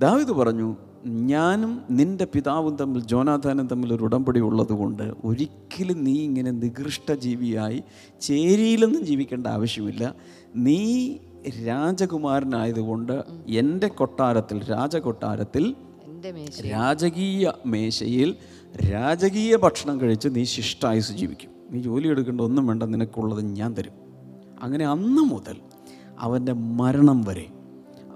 ദാവിദ് 0.00 0.28
പറഞ്ഞു 0.28 0.76
ഞാനും 1.04 1.82
നിന്റെ 1.90 2.24
പിതാവും 2.24 2.76
തമ്മിൽ 2.76 3.00
ജോനാഥാനും 3.00 3.66
തമ്മിൽ 3.68 3.94
ഒരു 3.94 4.02
ഉടമ്പടി 4.02 4.40
ഉള്ളതുകൊണ്ട് 4.40 5.02
ഒരിക്കലും 5.24 6.04
നീ 6.04 6.14
ഇങ്ങനെ 6.22 6.50
നികൃഷ്ട 6.50 7.12
ജീവിയായി 7.12 7.82
ചേരിയിലൊന്നും 8.20 9.04
ജീവിക്കേണ്ട 9.06 9.46
ആവശ്യമില്ല. 9.46 10.14
നീ 10.56 11.16
രാജകുമാരനായതുകൊണ്ട് 11.66 13.22
എന്റെ 13.48 13.88
കൊട്ടാരത്തിൽ 13.88 14.70
രാജകൊട്ടാരത്തിൽ 14.70 15.74
രാജകീയ 16.70 17.52
മേശയിൽ 17.66 18.36
രാജകീയ 18.92 19.56
ഭക്ഷണം 19.56 20.00
കഴിച്ച് 20.00 20.28
നീ 20.32 20.44
ശിഷ്ടായുസ് 20.44 21.12
ജീവിക്കും. 21.12 21.50
നീ 21.70 21.82
ജോലി 21.82 22.08
എടുക്കേണ്ട 22.08 22.40
ഒന്നും 22.40 22.66
വേണ്ട 22.66 22.82
നിനക്കുള്ളത് 22.82 23.44
ഞാൻ 23.44 23.74
തരും. 23.74 23.95
അങ്ങനെ 24.62 24.86
അന്ന് 24.86 25.22
മുതൽ 25.22 25.56
അവന്റെ 26.18 26.52
മരണം 26.52 27.24
വരെ 27.24 27.46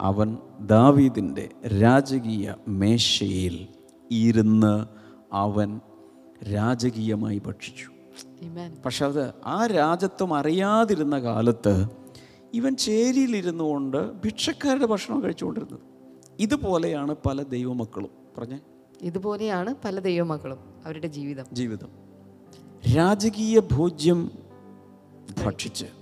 അവൻ 0.00 0.36
ദാവീദിന്റെ 0.60 1.48
രാജകീയ 1.82 2.54
മേശയിൽ 2.68 3.66
ഇരുന്ന് 4.10 4.86
അവൻ 5.32 5.80
രാജകീയമായി 6.54 7.38
ഭക്ഷിച്ചു. 7.38 7.90
പക്ഷെ 8.84 9.06
അത് 9.06 9.34
ആ 9.46 9.66
രാജത്വം 9.66 10.34
അറിയാതിരുന്ന 10.34 11.18
കാലത്ത് 11.18 11.86
ഇവൻ 12.54 12.76
ചേരിയിലിരുന്നു 12.76 13.64
കൊണ്ട് 13.64 14.12
ഭിക്ഷക്കാരുടെ 14.12 14.86
ഭക്ഷണം 14.86 15.22
കഴിച്ചുകൊണ്ടിരുന്നത്. 15.22 15.80
ഇതുപോലെയാണ് 16.38 17.16
പല 17.26 17.42
ദൈവമക്കളും. 17.42 18.10
പറഞ്ഞേ. 18.38 18.58
ഇതുപോലെയാണ് 19.02 19.74
പല 19.84 19.98
ദൈവമക്കളും 19.98 20.58
അവരുടെ 20.84 21.06
ജീവിതം. 21.06 21.44
ജീവിതം. 21.52 21.88
രാജകീയ 22.96 23.60
ഭോജ്യം 23.60 24.30
ഭക്ഷിച്ച് 25.46 25.99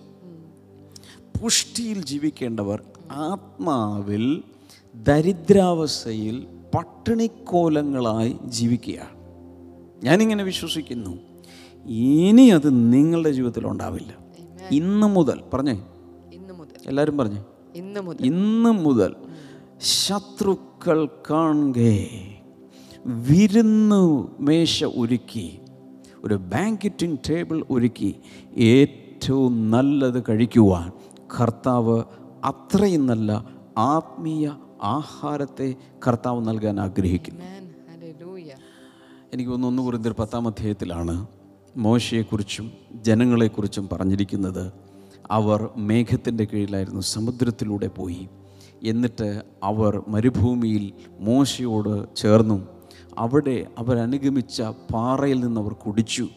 പുഷ്ടിയിൽ 1.43 2.05
ജീവിക്കേണ്ടവർ 2.05 2.83
ആത്മാവിൽ 3.11 4.43
ദരിദ്രാവസ്ഥയിൽ 4.95 6.47
പട്ടിണിക്കോലങ്ങളായി 6.75 8.37
ജീവിക്കുകയാണ്. 8.45 9.19
ഞാനിങ്ങനെ 10.05 10.45
വിശ്വസിക്കുന്നു. 10.45 11.19
ഇനി 11.87 12.49
അത് 12.49 12.93
നിങ്ങളുടെ 12.93 13.31
ജീവിതത്തിൽ 13.31 13.67
ഉണ്ടാവില്ല. 13.67 14.17
ഇന്ന് 14.71 15.07
മുതൽ 15.07 15.43
പറഞ്ഞേ? 15.55 15.83
ഇന്ന് 16.33 16.55
മുതൽ. 16.55 16.77
എല്ലാവരും 16.87 17.19
പറഞ്ഞേ? 17.19 17.45
ഇന്ന് 17.75 18.01
മുതൽ. 18.01 18.27
ഇന്ന് 18.27 18.71
മുതൽ 18.71 19.15
ശത്രുക്കൾ 19.81 21.09
കാണുകേ 21.31 22.09
വിരുന്ന് 23.07 24.29
മേശ 24.41 24.85
ഒരുക്കി 24.85 25.59
ഒരു 26.25 26.35
ബാങ്കറ്റിംഗ് 26.35 27.19
ടേബിൾ 27.31 27.65
ഒരുക്കി 27.71 28.17
ഏറ്റവും 28.57 29.71
നല്ലത് 29.71 30.25
കഴിക്കുവാൻ 30.29 30.93
കർത്താവ് 31.41 32.03
അത്രയും 32.45 33.07
നല്ല 33.07 33.45
ആത്മീയ 33.79 34.53
ആഹാരത്തെ 34.83 35.75
കർത്താവ് 36.09 36.49
നൽകാൻ 36.49 36.81
ആഗ്രഹിക്കുന്നു. 36.81 37.45
എനിക്ക് 39.35 39.51
തോന്നുന്നു 39.51 39.69
ഒന്ന് 39.69 39.83
കുറിന്തർ 39.83 40.15
പത്താം 40.19 40.49
അധ്യായത്തിലാണ് 40.49 41.27
മോശയെക്കുറിച്ചും 41.77 42.73
ജനങ്ങളെക്കുറിച്ചും 42.95 43.89
പറഞ്ഞിരിക്കുന്നത്. 43.93 44.73
അവർ 45.31 45.69
മേഘത്തിന്റെ 45.77 46.45
കീഴിലായിരുന്നു 46.45 47.01
സമുദ്രത്തിലൂടെ 47.01 47.87
പോയി. 47.87 48.29
എന്നിട്ട് 48.83 49.43
അവർ 49.63 50.03
മരുഭൂമിയിൽ 50.09 50.93
മോശയോട് 51.21 52.17
ചേർന്നു. 52.17 52.67
അവിടെ 53.19 53.67
അവരനുഗമിച്ച 53.79 54.63
പാറയിൽ 54.63 55.41
നിന്ന് 55.41 55.61
അവർ 55.61 55.73
കുടിച്ചു. 55.73 56.29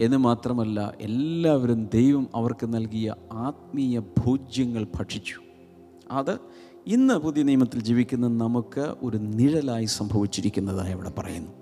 എന്ന് 0.00 0.16
മാത്രമല്ല 0.16 0.94
എല്ലാവരും 1.00 1.88
ദൈവം 1.94 2.26
അവർക്ക് 2.34 2.66
നൽകിയ 2.74 3.14
ആത്മീയ 3.32 3.98
ഭോജ്യങ്ങൾ 3.98 4.86
ഭക്ഷിച്ചു. 4.98 5.38
അത് 6.10 6.38
ഇന്ന് 6.86 7.14
പുതിയ 7.14 7.42
നിയമത്തിൽ 7.42 7.80
ജീവിക്കുന്ന 7.80 8.28
നമുക്ക് 8.28 8.94
ഒരു 9.02 9.16
നിഴലായി 9.16 9.84
സംഭവിച്ചിരിക്കുന്നതായി 9.84 10.92
അവിടെ 10.92 11.12
പറയുന്നു. 11.18 11.52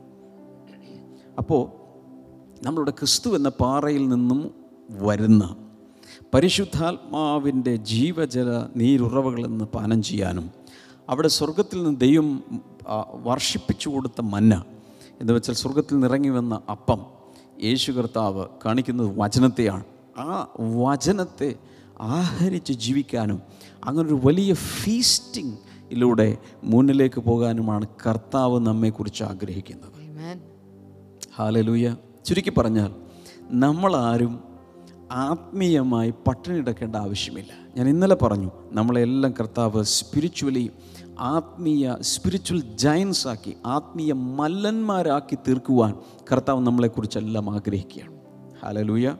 അപ്പോൾ 1.39 1.63
നമ്മളുടെ 2.65 2.91
ക്രിസ്തു 2.91 3.37
എന്ന 3.37 3.49
പാറയിൽ 3.49 4.09
നിന്നും 4.09 4.51
വരുന്ന 4.91 5.57
പരിശുദ്ധാത്മാവിന്റെ 6.35 7.77
ജീവജല 7.77 8.51
നീരുറവകളിൽ 8.77 9.47
നിന്ന് 9.47 9.65
പാനം 9.65 10.03
ചെയ്യാനും 10.03 10.51
അവിടെ 11.09 11.29
സ്വർഗത്തിൽ 11.29 11.83
നിന്ന് 11.83 12.01
ദൈവം 12.01 12.43
വർഷിപ്പിച്ചു 13.13 13.89
കൊടുത്ത 13.91 14.21
മന്ന 14.21 14.65
എന്ന് 15.21 15.33
വെച്ചാൽ 15.33 15.55
സ്വർഗത്തിൽ 15.55 16.01
നിറങ്ങി 16.01 16.29
വന്ന 16.29 16.61
അപ്പം 16.71 17.18
യേശു 17.65 17.93
കർത്താവ് 17.93 18.47
കാണിക്കുന്നത് 18.67 19.19
വചനത്തെയാണ്. 19.19 19.85
ആ 20.19 20.49
വചനത്തെ 20.61 21.55
ആഹരിച്ച് 22.01 22.73
ജീവിക്കാനും 22.73 23.43
അങ്ങനൊരു 23.85 24.21
വലിയ 24.25 24.55
ഫീസ്റ്റിങ്ങിലൂടെ 24.55 26.39
മുന്നിലേക്ക് 26.65 27.21
പോകാനുമാണ് 27.21 27.87
കർത്താവ് 28.07 28.61
നമ്മെക്കുറിച്ച് 28.61 29.25
ആഗ്രഹിക്കുന്നത്. 29.25 29.93
Amen. 29.93 30.41
ഹാലലൂയ 31.37 31.97
ചുരുക്കി 32.25 32.51
പറഞ്ഞാൽ 32.51 32.93
നമ്മളാരും 33.51 34.41
ആത്മീയമായി 35.13 36.11
പട്ടിണി 36.11 36.57
കിടക്കേണ്ട 36.57 36.97
ആവശ്യമില്ല. 36.97 37.53
ഞാൻ 37.77 37.89
ഇന്നലെ 37.89 38.15
പറഞ്ഞു 38.15 38.51
നമ്മളെല്ലാം 38.73 39.35
കർത്താവ് 39.41 39.85
സ്പിരിച്വലി 39.85 40.71
ആത്മീയ 41.21 41.97
സ്പിരിച്വൽ 42.01 42.63
ജയൻസ് 42.77 43.29
ആക്കി 43.29 43.57
ആത്മീയ 43.67 44.13
മല്ലന്മാരാക്കി 44.13 45.35
തീർക്കുവാൻ 45.35 45.95
കർത്താവ് 46.33 46.67
നമ്മളെക്കുറിച്ചെല്ലാം 46.67 47.51
ആഗ്രഹിക്കുകയാണ്. 47.55 48.17
ഹാലലൂയ 48.65 49.15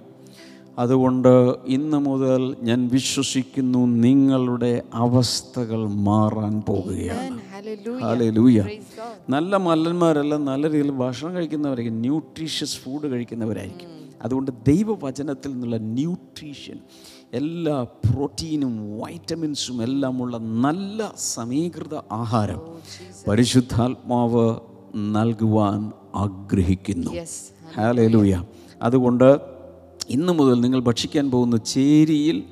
അതുകൊണ്ട് 0.79 1.55
ഇന്ന് 1.67 1.97
മുതൽ 1.97 2.57
ഞാൻ 2.63 2.89
വിശ്വസിക്കുന്നു 2.89 3.87
നിങ്ങളുടെ 3.87 4.83
അവസ്ഥകൾ 4.95 5.89
മാറാൻ 5.89 6.61
പോകുകയാണ്. 6.61 7.41
ഹാലലൂയ 8.03 8.67
നല്ല 9.29 9.57
മല്ലന്മാരെല്ലാം 9.57 10.45
നല്ല 10.45 10.71
രീതിയിൽ 10.71 10.91
ഭക്ഷണം 10.91 11.35
കഴിക്കുന്നവരായിരിക്കും 11.35 12.01
ന്യൂട്രീഷ്യസ് 12.01 12.77
ഫുഡ് 12.77 13.07
കഴിക്കുന്നവരായിരിക്കും. 13.11 13.89
അതുകൊണ്ട് 14.23 14.51
ദൈവവചനത്തിൽ 14.67 15.53
നിന്നുള്ള 15.53 15.77
ന്യൂട്രീഷൻ 15.77 16.79
എല്ലാ 17.33 17.83
പ്രോട്ടീനും 17.83 18.99
വൈറ്റമിൻസും 19.01 19.83
എല്ലാമുള്ള 19.83 20.39
നല്ല 20.39 21.13
സമീകൃത 21.17 21.95
ആഹാരം 22.11 22.61
പരിശുദ്ധാത്മാവ് 23.29 24.57
നൽകുവാൻ 24.97 25.93
ആഗ്രഹിക്കുന്നു. 26.15 27.11
ഹാലൂയ 27.75 28.45
അതുകൊണ്ട് 28.83 29.41
ഇന്നു 30.09 30.33
മുതൽ 30.33 30.61
നിങ്ങൾ 30.61 30.81
ഭക്ഷിക്കാൻ 30.81 31.31
പോകുന്ന 31.31 31.57
ചേരിയിൽ 31.57 32.45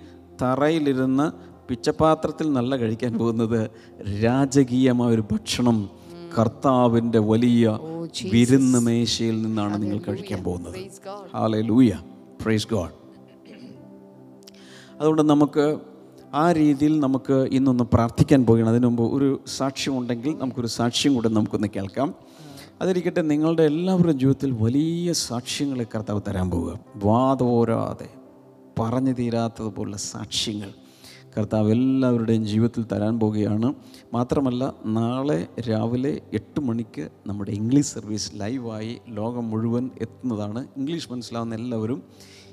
തറയിലിരുന്ന് 0.42 1.32
പിച്ചപാത്രത്തിൽ 1.68 2.52
നല്ല 2.52 2.76
കഴിക്കാൻ 2.76 3.18
പോകുന്നത് 3.18 3.70
രാജകീയമായ 4.22 5.14
ഒരു 5.14 5.24
ഭക്ഷണം 5.32 5.88
കർത്താവിന്റെ 6.38 7.18
വലിയ 7.18 7.78
വിരുന്ന് 8.32 8.78
മേശയിൽ 8.78 9.42
നിന്നാണ് 9.42 9.82
നിങ്ങൾ 9.82 9.98
കഴിക്കാൻ 9.98 10.44
പോകുന്നത്. 10.44 10.78
ഹാലൂയ 11.32 11.98
പ്രൈസ് 12.44 12.68
ഗോഡ് 12.68 13.05
അതുകൊണ്ട് 15.00 15.22
നമുക്ക് 15.22 15.78
ആ 16.34 16.52
രീതിയിൽ 16.52 17.00
നമുക്ക് 17.00 17.32
ഇന്നൊന്ന് 17.32 17.84
പ്രാർത്ഥിക്കാൻ 17.84 18.46
പോവുകയാണ് 18.46 18.70
അതിനു 18.70 18.86
മുമ്പ് 18.86 19.02
ഒരു 19.02 19.40
സാക്ഷ്യമുണ്ടെങ്കിൽ 19.46 20.38
നമുക്കൊരു 20.38 20.66
സാക്ഷ്യം 20.66 21.14
കൂടെ 21.14 21.28
നമുക്കൊന്ന് 21.28 21.68
കേൾക്കാം. 21.76 22.14
അതിരിക്കട്ടെ 22.80 23.20
നിങ്ങളുടെ 23.20 23.62
എല്ലാവരുടെയും 23.62 24.18
ജീവിതത്തിൽ 24.18 24.50
വലിയ 24.50 25.12
സാക്ഷ്യങ്ങളെ 25.12 25.86
കർത്താവ് 25.94 26.20
തരാൻ 26.28 26.50
പോവുക. 26.50 26.80
വാതോരാതെ 26.96 28.08
പറഞ്ഞു 28.80 29.12
തീരാത്തതുപോലുള്ള 29.12 29.96
സാക്ഷ്യങ്ങൾ 29.96 30.70
കർത്താവ് 31.38 31.70
എല്ലാവരുടെയും 31.70 32.46
ജീവിതത്തിൽ 32.46 32.84
തരാൻ 32.92 33.20
പോവുകയാണ്. 33.20 33.74
മാത്രമല്ല 34.14 34.74
നാളെ 34.86 35.48
രാവിലെ 35.70 36.20
എട്ട് 36.34 36.60
മണിക്ക് 36.60 37.08
നമ്മുടെ 37.26 37.50
ഇംഗ്ലീഷ് 37.50 37.86
സർവീസ് 37.86 38.32
ലൈവായി 38.34 38.98
ലോകം 39.08 39.50
മുഴുവൻ 39.50 39.90
എത്തുന്നതാണ്. 40.00 40.66
ഇംഗ്ലീഷ് 40.76 41.12
മനസ്സിലാവുന്ന 41.12 41.54
എല്ലാവരും 41.54 42.02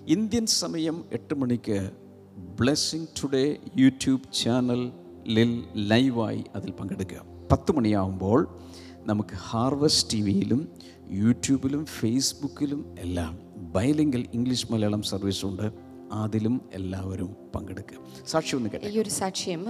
ഇന്ത്യൻ 0.07 0.45
സമയം 0.45 1.03
എട്ട് 1.11 1.35
മണിക്ക് 1.35 1.91
ബ്ലെസ്സിങ് 2.37 3.07
ടുഡേ 3.23 3.57
യൂട്യൂബ് 3.77 4.33
ചാനലിൽ 4.33 5.63
ലൈവായി 5.75 6.43
അതിൽ 6.55 6.71
പങ്കെടുക്കുക 6.71 7.25
പത്ത് 7.51 7.71
മണിയാവുമ്പോൾ 7.71 8.59
നമുക്ക് 9.05 9.35
ഹാർവസ്റ്റ് 9.35 10.13
ടി 10.13 10.21
വിയിലും 10.21 10.71
യൂട്യൂബിലും 11.09 11.85
ഫേസ്ബുക്കിലും 11.85 12.95
എല്ലാം 12.99 13.39
ബൈലിംഗിൽ 13.55 14.27
ഇംഗ്ലീഷ് 14.33 14.67
മലയാളം 14.71 15.01
സർവീസ് 15.01 15.45
ഉണ്ട്. 15.45 15.71
അതിലും 16.11 16.69
എല്ലാവരും 16.73 17.35
പങ്കെടുക്കുക. 17.55 17.97
സാക്ഷി 18.27 18.55
ഒന്ന് 18.55 18.69
കേട്ടെ. 18.69 18.87
ഈ 18.87 18.99
ഒരു 18.99 19.09
സാക്ഷ്യം 19.09 19.65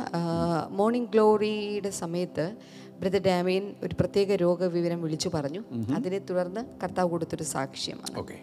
മോർണിംഗ് 0.69 1.09
ഗ്ലോറിയുടെ 1.09 1.89
സമയത്ത് 1.89 2.55
ബ്രദർ 2.99 3.21
ഡാമിയൻ 3.21 3.75
ഒരു 3.83 3.95
പ്രത്യേക 3.99 4.35
രോഗവിവരം 4.35 5.01
വിളിച്ചു 5.01 5.29
പറഞ്ഞു. 5.33 5.63
അതിനെ 5.95 6.19
തുടർന്ന് 6.19 6.65
കർത്താവ് 6.83 7.09
കൊടുത്തൊരു 7.09 7.43
സാക്ഷ്യമാണ്. 7.43 8.17
ഓക്കെ 8.19 8.39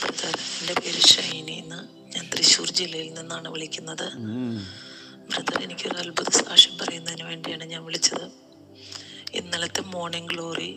ബ്രദർ 0.00 0.34
എന്റെ 0.58 0.74
പേര് 0.80 1.00
ഷൈനി 1.12 1.54
എന്ന് 1.62 1.80
ഞാൻ 2.12 2.24
തൃശ്ശൂർ 2.32 2.68
ജില്ലയിൽ 2.78 3.08
നിന്നാണ് 3.18 3.48
വിളിക്കുന്നത്. 3.54 4.06
ബ്രദർ 5.30 5.56
എനിക്കൊരു 5.66 5.96
അത്ഭുത 6.02 6.30
സാക്ഷ്യം 6.40 6.74
പറയുന്നതിന് 6.78 7.24
വേണ്ടിയാണ് 7.30 7.64
ഞാൻ 7.72 7.82
വിളിച്ചത്. 7.88 8.26
ഇന്നലത്തെ 9.40 9.82
മോർണിംഗ് 9.94 10.30
ഗ്ലോറി 10.32 10.72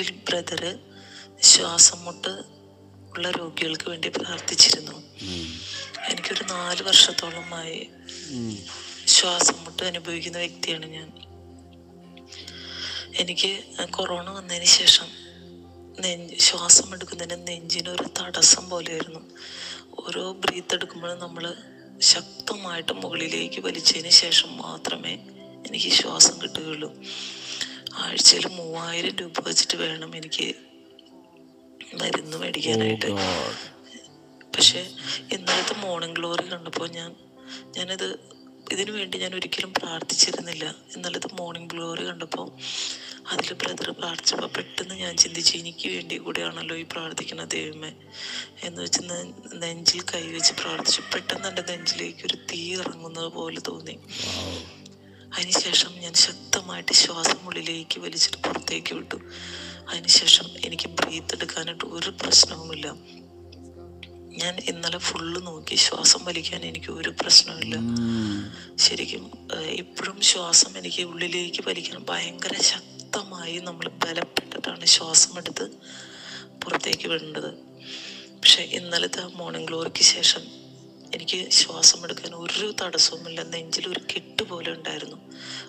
ഇൽ 0.00 0.10
ബ്രദറ് 0.28 0.72
ശ്വാസം 1.50 1.98
മുട്ട് 2.06 2.32
ഉള്ള 3.12 3.26
രോഗികൾക്ക് 3.38 3.86
വേണ്ടി 3.90 4.08
പ്രാർത്ഥിച്ചിരുന്നു. 4.18 4.96
എനിക്കൊരു 6.10 6.44
നാല് 6.54 6.82
വർഷത്തോളമായി 6.88 7.78
ശ്വാസം 9.14 9.56
മുട്ട് 9.64 9.82
അനുഭവിക്കുന്ന 9.90 10.38
വ്യക്തിയാണ് 10.44 10.86
ഞാൻ. 10.96 11.08
എനിക്ക് 13.22 13.50
കൊറോണ 13.96 14.26
വന്നതിന് 14.38 14.68
ശേഷം 14.78 15.08
നെഞ്ച് 16.00 16.36
ശ്വാസം 16.36 16.94
എടുക്കുന്നതിന് 16.94 17.48
നെഞ്ചിനൊരു 17.48 18.04
തടസ്സം 18.18 18.64
പോലെയായിരുന്നു. 18.70 19.20
ഓരോ 20.00 20.32
ബ്രീത്ത് 20.32 20.74
എടുക്കുമ്പോഴും 20.74 21.18
നമ്മൾ 21.18 21.44
ശക്തമായിട്ട് 22.00 22.92
മുകളിലേക്ക് 22.92 23.60
വലിച്ചതിന് 23.60 24.10
ശേഷം 24.22 24.56
മാത്രമേ 24.56 25.14
എനിക്ക് 25.66 25.90
ശ്വാസം 25.90 26.34
കിട്ടുകയുള്ളൂ. 26.42 26.90
ആഴ്ചയിൽ 27.94 28.46
മൂവായിരം 28.48 29.16
രൂപ 29.16 29.40
വെച്ചിട്ട് 29.48 29.76
വേണം 29.76 30.16
എനിക്ക് 30.16 30.46
മരുന്ന് 31.94 32.36
മേടിക്കാനായിട്ട്. 32.36 33.10
പക്ഷെ 34.56 34.80
ഇന്നലത്തെ 35.32 35.74
മോർണിംഗ് 35.74 36.16
ഗ്ലോറി 36.16 36.44
കണ്ടപ്പോൾ 36.48 36.88
ഞാൻ 36.88 37.10
ഞാനത് 37.76 38.08
ഇതിനു 38.72 38.92
വേണ്ടി 38.92 39.18
ഞാൻ 39.18 39.34
ഒരിക്കലും 39.34 39.74
പ്രാർത്ഥിച്ചിരുന്നില്ല. 39.74 40.74
ഇന്നലത്തെ 40.96 41.28
മോർണിംഗ് 41.32 41.70
ഗ്ലോറി 41.74 42.04
കണ്ടപ്പോൾ 42.06 42.46
അതിൽ 43.32 43.52
ബ്രദർ 43.54 43.90
പ്രാർത്ഥിച്ചപ്പോൾ 43.90 44.46
പെട്ടെന്ന് 44.46 44.94
ഞാൻ 44.94 45.16
ചിന്തിച്ചു 45.16 45.52
എനിക്ക് 45.56 45.88
വേണ്ടി 45.88 46.16
കൂടെയാണല്ലോ 46.16 46.76
ഈ 46.76 46.84
പ്രാർത്ഥിക്കുന്ന 46.92 47.44
ദൈവമേ 47.44 47.92
എന്ന് 48.64 48.82
വെച്ച് 48.82 49.00
നെഞ്ചിൽ 49.62 50.02
കൈവച്ച് 50.14 50.52
പ്രാർത്ഥിച്ചു. 50.52 51.02
പെട്ടെന്ന് 51.14 51.48
എന്റെ 51.48 51.62
നെഞ്ചിലേക്ക് 51.70 52.24
ഒരു 52.26 52.36
തീ 52.50 52.74
ഇറങ്ങുന്നത് 52.74 53.30
പോലെ 53.38 53.60
തോന്നി. 53.68 53.96
അതിനുശേഷം 55.36 55.92
ഞാൻ 56.04 56.14
ശക്തമായിട്ട് 56.14 56.92
ശ്വാസം 56.92 57.40
ഉള്ളിലേക്ക് 57.48 58.00
വലിച്ചിട്ട് 58.00 58.38
പുറത്തേക്ക് 58.46 58.94
വിട്ടു. 58.94 59.18
അതിനുശേഷം 59.90 60.46
എനിക്ക് 60.64 60.88
ബ്രീത്ത് 60.88 61.34
എടുക്കാനായിട്ട് 61.34 61.84
ഒരു 61.84 62.10
പ്രശ്നവുമില്ല. 62.10 62.86
ഞാൻ 64.42 64.54
ഇന്നലെ 64.70 64.98
ഫുള്ള് 64.98 65.46
നോക്കി. 65.46 65.74
ശ്വാസം 65.74 66.24
വലിക്കാൻ 66.24 66.62
എനിക്ക് 66.70 66.90
ഒരു 66.90 67.10
പ്രശ്നമില്ല 67.20 67.76
ശരിക്കും 68.84 69.24
ഇപ്പോഴും 69.82 70.20
ശ്വാസം 70.20 70.72
എനിക്ക് 70.78 71.02
ഉള്ളിലേക്ക് 71.02 71.62
വലിക്കാൻ 71.68 72.04
ഭയങ്കര 72.10 72.54
ശക്തമായി 73.06 73.58
നമ്മൾ 73.58 73.88
ബലപ്പെട്ടിട്ടാണ് 74.02 74.84
ശ്വാസം 74.84 75.32
എടുത്ത് 75.38 75.64
പുറത്തേക്ക് 76.62 77.08
വിടേണ്ടത്. 77.08 77.50
പക്ഷെ 78.40 78.62
ഇന്നലത്തെ 78.78 79.22
മോർണിംഗ് 79.40 79.66
ഗ്ലോറിക്ക് 79.68 80.04
ശേഷം 80.04 80.42
എനിക്ക് 81.14 81.50
ശ്വാസം 81.50 82.04
എടുക്കാൻ 82.04 82.34
ഒരു 82.34 82.74
തടസ്സവുമില്ല. 82.80 83.42
നെഞ്ചിൽ 83.42 83.88
ഒരു 83.88 84.00
കെട്ട് 84.12 84.42
പോലെ 84.42 84.70
ഉണ്ടായിരുന്നു. 84.70 85.18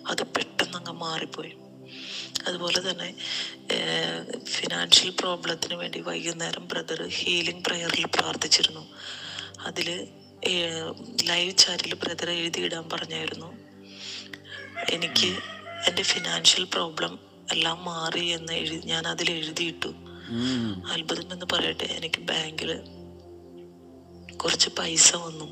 അത് 0.07 0.23
പെട്ടെന്ന് 0.23 0.77
അങ്ങ് 0.77 0.91
മാറിപ്പോയി. 0.91 1.53
അതുപോലെ 2.47 2.81
തന്നെ 2.89 3.09
ഫിനാൻഷ്യൽ 4.55 5.09
പ്രോബ്ലത്തിന് 5.09 5.73
വേണ്ടി 5.73 6.01
വൈകുന്നേരം 6.01 6.67
ബ്രദർ 6.67 7.07
ഹീലിംഗ് 7.19 7.65
പ്രയറിൽ 7.65 8.05
പ്രാർത്ഥിച്ചിരുന്നു. 8.19 8.85
അതിൽ 9.59 10.07
ലൈവ് 11.23 11.55
ചാറ്റിൽ 11.57 11.95
ബ്രദർ 11.95 12.29
എഴുതിയിടാൻ 12.29 12.89
പറഞ്ഞായിരുന്നു. 12.89 13.51
എനിക്ക് 14.89 15.31
എന്റെ 15.87 16.03
ഫിനാൻഷ്യൽ 16.03 16.63
പ്രോബ്ലം 16.73 17.26
എല്ലാം 17.53 17.77
മാറി 17.85 18.25
എന്ന് 18.37 18.53
എഴുതി 18.53 18.79
ഞാൻ 18.85 19.03
അതിൽ 19.07 19.27
എഴുതിയിട്ടു. 19.31 19.89
അത്ഭുതം 20.93 21.27
എന്ന് 21.33 21.45
പറയട്ടെ 21.53 21.87
എനിക്ക് 21.97 22.21
ബാങ്കിൽ 22.29 22.71
കുറച്ച് 24.43 24.69
പൈസ 24.79 25.09
വന്നു. 25.25 25.47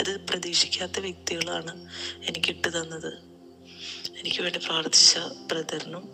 അത് 0.00 0.10
പ്രതീക്ഷിക്കാത്ത 0.28 1.00
വ്യക്തികളാണ് 1.00 1.72
എനിക്ക് 2.28 2.50
ഇട്ട് 2.50 2.68
തന്നത്. 2.76 3.12
എനിക്ക് 4.20 4.40
വേണ്ടി 4.42 4.60
പ്രാർത്ഥിച്ച 4.66 5.18
ബ്രദറിനും 5.50 6.04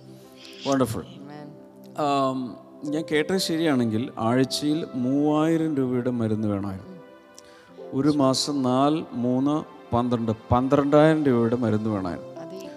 വണ്ടർഫുൾ 0.66 1.04
ഞാൻ 2.92 3.04
കേട്ടത് 3.10 3.38
ശരിയാണെങ്കിൽ 3.38 4.02
ആഴ്ചയിൽ 4.18 4.80
മൂവായിരം 5.04 5.70
രൂപയുടെ 5.76 6.12
മരുന്ന് 6.20 6.48
വേണമായിരുന്നു. 6.48 6.94
ഒരു 7.98 8.10
മാസം 8.22 8.56
നാല് 8.62 9.00
മൂന്ന് 9.24 9.56
പന്ത്രണ്ട് 9.94 10.32
പന്ത്രണ്ടായിരം 10.52 11.20
രൂപയുടെ 11.24 11.56
മരുന്ന് 11.56 11.90
വേണമായിരുന്നു. 11.90 12.25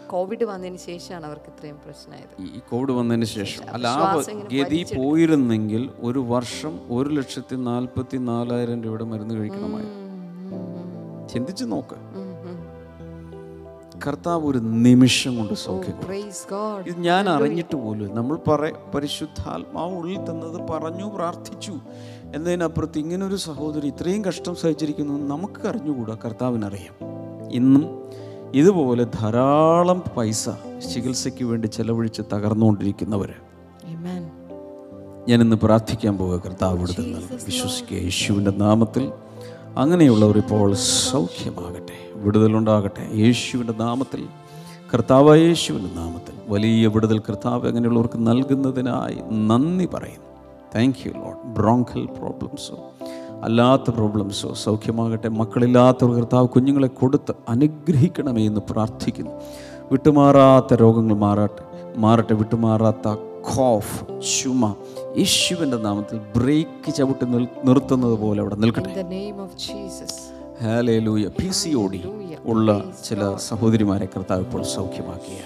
കോവിഡ് 0.10 0.46
വന്നതിന് 0.46 0.78
ശേഷമാണ് 0.78 1.26
അവർക്ക് 1.26 1.50
ഇത്രയും 1.54 1.78
പ്രശ്നമായത്. 1.86 2.36
ഈ 2.58 2.60
കോവിഡ് 2.72 2.92
വന്നതിന് 2.92 3.26
ശേഷം. 3.26 3.64
അല്ല 3.74 3.88
ആ 3.88 4.24
ഗതി 4.54 4.82
പോയിരുന്നെങ്കിൽ 4.98 5.84
ഒരു 6.00 6.20
വർഷം 6.34 6.74
ഒരു 6.98 7.10
ലക്ഷത്തി 7.10 7.56
നാൽപ്പത്തി 7.56 8.18
നാലായിരം 8.18 8.78
രൂപയുടെ 8.84 9.04
മരുന്ന് 9.04 9.36
കഴിക്കണമായി 9.36 9.90
ചിന്തിച്ചു 11.28 11.66
നോക്ക്. 11.66 11.98
കർത്താവ് 14.08 14.44
ഒരു 14.48 14.60
നിമിഷം 14.86 15.32
കൊണ്ട് 15.38 15.54
സൗഖ്യം. 15.54 15.96
പ്രൈസ് 16.06 16.44
ഗോഡ് 16.52 16.86
ഇത് 16.90 17.00
ഞാൻ 17.00 17.30
അറിഞ്ഞിട്ട് 17.30 17.76
പോലും 17.76 18.16
നമ്മൾ 18.16 18.36
പറ 18.48 18.62
പരിശുദ്ധാത്മാവ് 18.96 19.94
ഉള്ളിൽ 19.96 20.20
തന്നത് 20.30 20.60
പറഞ്ഞു 20.70 21.08
പ്രാർത്ഥിച്ചു 21.16 21.76
എന്നതിനപ്പുറത്ത് 22.36 23.00
ഇങ്ങനൊരു 23.00 23.30
ഒരു 23.30 23.40
സഹോദരി 23.50 23.88
ഇത്രയും 23.88 24.22
കഷ്ടം 24.26 24.56
സഹിച്ചിരിക്കുന്നു 24.56 25.16
നമുക്ക് 25.34 25.68
അറിഞ്ഞുകൂടാ 25.68 26.16
കർത്താവിനറിയാം. 26.26 26.96
ഇന്നും 27.52 27.86
ഇതുപോലെ 28.56 29.04
ധാരാളം 29.04 30.04
പൈസ 30.18 30.50
ചികിത്സയ്ക്ക് 30.94 31.46
വേണ്ടി 31.46 31.68
ചെലവഴിച്ച് 31.68 32.22
തകർന്നുകൊണ്ടിരിക്കുന്നവർ 32.34 33.34
ഞാനിന്ന് 33.86 35.30
ഞാൻ 35.30 35.42
ഇന്ന് 35.42 35.56
പ്രാർത്ഥിക്കാൻ 35.56 36.18
പോവുക 36.18 36.42
കർത്താവ് 36.46 36.78
ഇവിടുത്തെ 36.78 37.02
വിശ്വസിക്കുക 37.46 37.98
യേശുവിന്റെ 37.98 38.52
നാമത്തിൽ 38.52 39.12
അങ്ങനെയുള്ളവർ 39.78 40.38
ഇപ്പോൾ 40.38 40.74
സൗഖ്യമാകട്ടെ 40.76 41.98
വിടുതലുണ്ടാകട്ടെ. 42.14 43.10
യേശുവിന്റെ 43.14 43.74
നാമത്തിൽ 43.74 44.26
കർത്താവ് 44.94 45.38
യേശുവിന്റെ 45.38 45.96
നാമത്തിൽ. 45.96 46.34
വലിയ 46.48 46.88
വിടുതൽ 46.88 47.20
കർത്താവ് 47.20 47.68
അങ്ങനെയുള്ളവർക്ക് 47.68 48.28
നൽകുന്നതിനായി 48.28 49.18
നന്ദി 49.32 49.86
പറയുന്നു. 49.86 50.26
താങ്ക് 50.76 51.08
യു 51.08 51.12
ലോഡ് 51.12 51.60
ബ്രോങ്കൽ 51.60 52.06
പ്രോബ്ലംസോ 52.06 52.92
അല്ലാത്ത 53.44 53.90
പ്രോബ്ലംസോ 53.90 54.54
സൗഖ്യമാകട്ടെ. 54.54 55.30
മക്കളില്ലാത്തവർ 55.30 56.16
കർത്താവ് 56.16 56.48
കുഞ്ഞുങ്ങളെ 56.48 56.88
കൊടുത്ത് 56.88 57.34
അനുഗ്രഹിക്കണമേ 57.50 58.46
എന്ന് 58.46 58.62
പ്രാർത്ഥിക്കുന്നു. 58.70 59.32
വിട്ടുമാറാത്ത 59.92 60.74
രോഗങ്ങൾ 60.74 61.16
മാറട്ടെ. 61.16 61.64
മാറട്ടെ 61.98 62.34
വിട്ടുമാറാത്ത 62.34 63.16
കോഫ് 63.56 63.98
ചുമ 64.34 64.76
യേശുവിന്റെ 65.18 65.78
നാമത്തിൽ 65.78 66.18
ബ്രേക്ക് 66.38 66.94
ചവിട്ടി 66.94 67.26
നിർത്തുന്നത് 67.64 68.18
പോലെ 68.20 68.40
അവിടെ 68.42 68.56
നിൽക്കട്ടെ. 68.56 68.90
In 68.90 68.96
the 68.96 69.10
name 69.20 69.40
of 69.46 69.52
Jesus. 69.68 70.14
Hallelujah 70.64 71.28
P 71.28 71.50
C 71.50 71.70
O 71.70 71.88
D 71.88 72.02
ഉള്ള 72.46 72.84
ചില 73.06 73.36
സഹോദരിമാരെ 73.36 74.06
കർത്താവ് 74.06 74.42
ഇപ്പോൾ 74.42 74.64
സൗഖ്യമാക്കിയ 74.64 75.40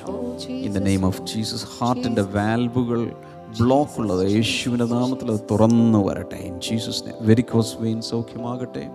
in 0.54 0.74
the 0.74 0.78
name 0.78 1.06
of 1.06 1.22
Jesus 1.22 1.66
ഹാർട്ടിന്റെ 1.80 2.22
വാൽവുകൾ 2.22 3.12
ബ്ലോക്ക് 3.62 4.00
ഉള്ളത് 4.02 4.32
യേശുവിന്റെ 4.32 4.86
നാമത്തിൽ 4.86 5.32
അത് 5.32 5.40
തുറന്നു 5.52 6.08
വരട്ടെ. 6.08 6.36
ഇൻ 6.36 6.60
ജീസസ് 6.60 7.04
വെരിക്കോസ് 7.22 7.74
വെയിൻ 7.80 8.02
സൗഖ്യമാകട്ടെ. 8.02 8.90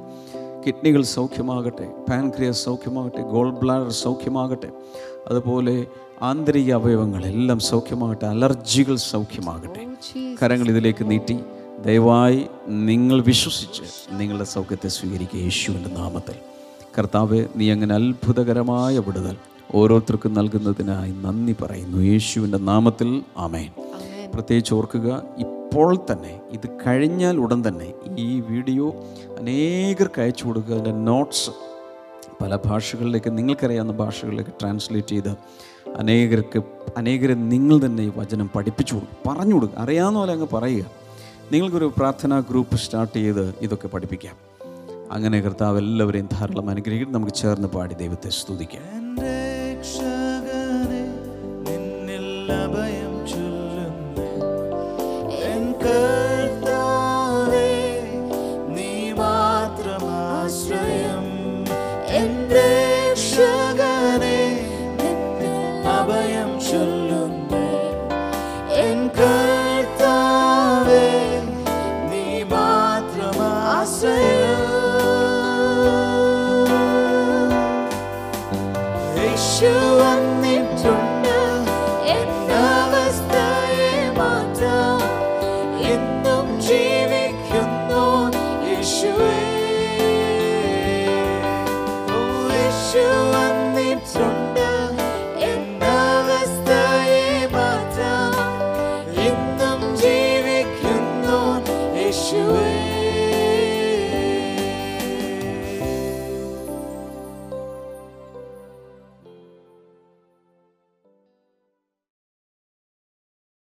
കിഡ്നികൾ 0.66 1.02
സൗഖ്യമാകട്ടെ. 1.02 1.92
പാൻക്രിയസ് 2.08 2.64
സൗഖ്യമാകട്ടെ. 2.64 3.22
ഗോൾ 3.22 3.50
ബ്ലാഡർ 3.50 3.90
സൗഖ്യമാകട്ടെ. 3.90 4.68
അതുപോലെ 5.30 5.86
ആന്തരിക 6.22 6.74
അവയവങ്ങളെല്ലാം 6.74 7.58
സൗഖ്യമാകട്ടെ. 7.58 8.26
അലർജികൾ 8.26 8.96
സൗഖ്യമാകട്ടെ. 8.96 9.86
കരങ്ങൾ 10.42 10.68
ഇതിലേക്ക് 10.68 11.10
നീട്ടി. 11.10 11.38
ദയവായി 11.84 12.46
നിങ്ങൾ 12.68 13.22
വിശ്വസിച്ച് 13.22 13.82
നിങ്ങളുടെ 14.12 14.44
സൗഖ്യത്തെ 14.44 14.88
സ്വീകരിക്കുക 14.88 15.40
യേശുവിന്റെ 15.40 15.90
നാമത്തിൽ. 15.90 16.34
കർത്താവ് 16.98 17.44
നീ 17.56 17.70
അങ്ങനെ 17.70 17.94
അത്ഭുതകരമായ 17.94 18.98
വിടുതൽ 18.98 19.36
ഓരോരുത്തർക്കും 19.74 20.34
നൽകുന്നതിനായി 20.34 21.10
നന്ദി 21.10 21.56
പറയുന്നു. 21.62 21.98
യേശുവിന്റെ 21.98 22.58
നാമത്തിൽ. 22.58 23.22
ആമേൻ. 23.36 23.87
പ്രത്യേകിച്ച് 24.34 24.74
ഓർക്കുക 24.74 25.22
ഇപ്പോൾ 25.38 25.98
തന്നെ 26.10 26.40
ഇത് 26.52 26.66
കഴിഞ്ഞാൽ 26.86 27.36
ഉടൻ 27.36 27.68
തന്നെ 27.68 27.88
ഈ 28.16 28.40
വീഡിയോ 28.40 28.86
അനേകർക്ക് 29.38 30.20
അയച്ചു 30.20 30.44
കൊടുക്കുക. 30.46 30.74
അതിന്റെ 30.74 31.00
നോട്ട്സ് 31.10 31.50
പല 32.42 32.58
ഭാഷകളിലേക്ക് 32.66 33.38
നിങ്ങൾക്കറിയാവുന്ന 33.38 33.92
ഭാഷകളിലേക്ക് 33.92 34.50
ട്രാൻസ്ലേറ്റ് 34.50 35.08
ചെയ്ത് 35.08 35.32
അനേകർക്ക് 35.96 36.62
അനേകരെ 36.96 37.34
നിങ്ങൾ 37.34 37.86
തന്നെ 37.86 38.02
ഈ 38.02 38.12
വചനം 38.16 38.50
പഠിപ്പിച്ചു 38.56 38.94
കൊടുക്കും 38.94 39.18
പറഞ്ഞു 39.26 39.54
കൊടുക്കുക 39.54 39.78
അറിയാവുന്ന 39.78 40.18
പോലെ 40.18 40.32
അങ്ങ് 40.32 40.48
പറയുക. 40.52 40.84
നിങ്ങൾക്കൊരു 41.52 41.92
പ്രാർത്ഥനാ 41.96 42.38
ഗ്രൂപ്പ് 42.40 42.76
സ്റ്റാർട്ട് 42.76 43.14
ചെയ്ത് 43.14 43.54
ഇതൊക്കെ 43.60 43.88
പഠിപ്പിക്കാം. 43.88 44.36
അങ്ങനെ 45.12 45.40
കർത്താവ് 45.40 45.78
എല്ലാവരെയും 45.78 46.28
ധാരാളം 46.32 46.70
അനുഗ്രഹിക്കും 46.70 47.12
നമുക്ക് 47.12 47.32
ചേർന്ന് 47.32 47.68
പാടി 47.68 47.94
ദൈവത്തെ 47.94 48.28
സ്തുതിക്കാം. 48.28 48.86
നിന്നിൽ 51.68 52.52
അഭയം 52.52 52.97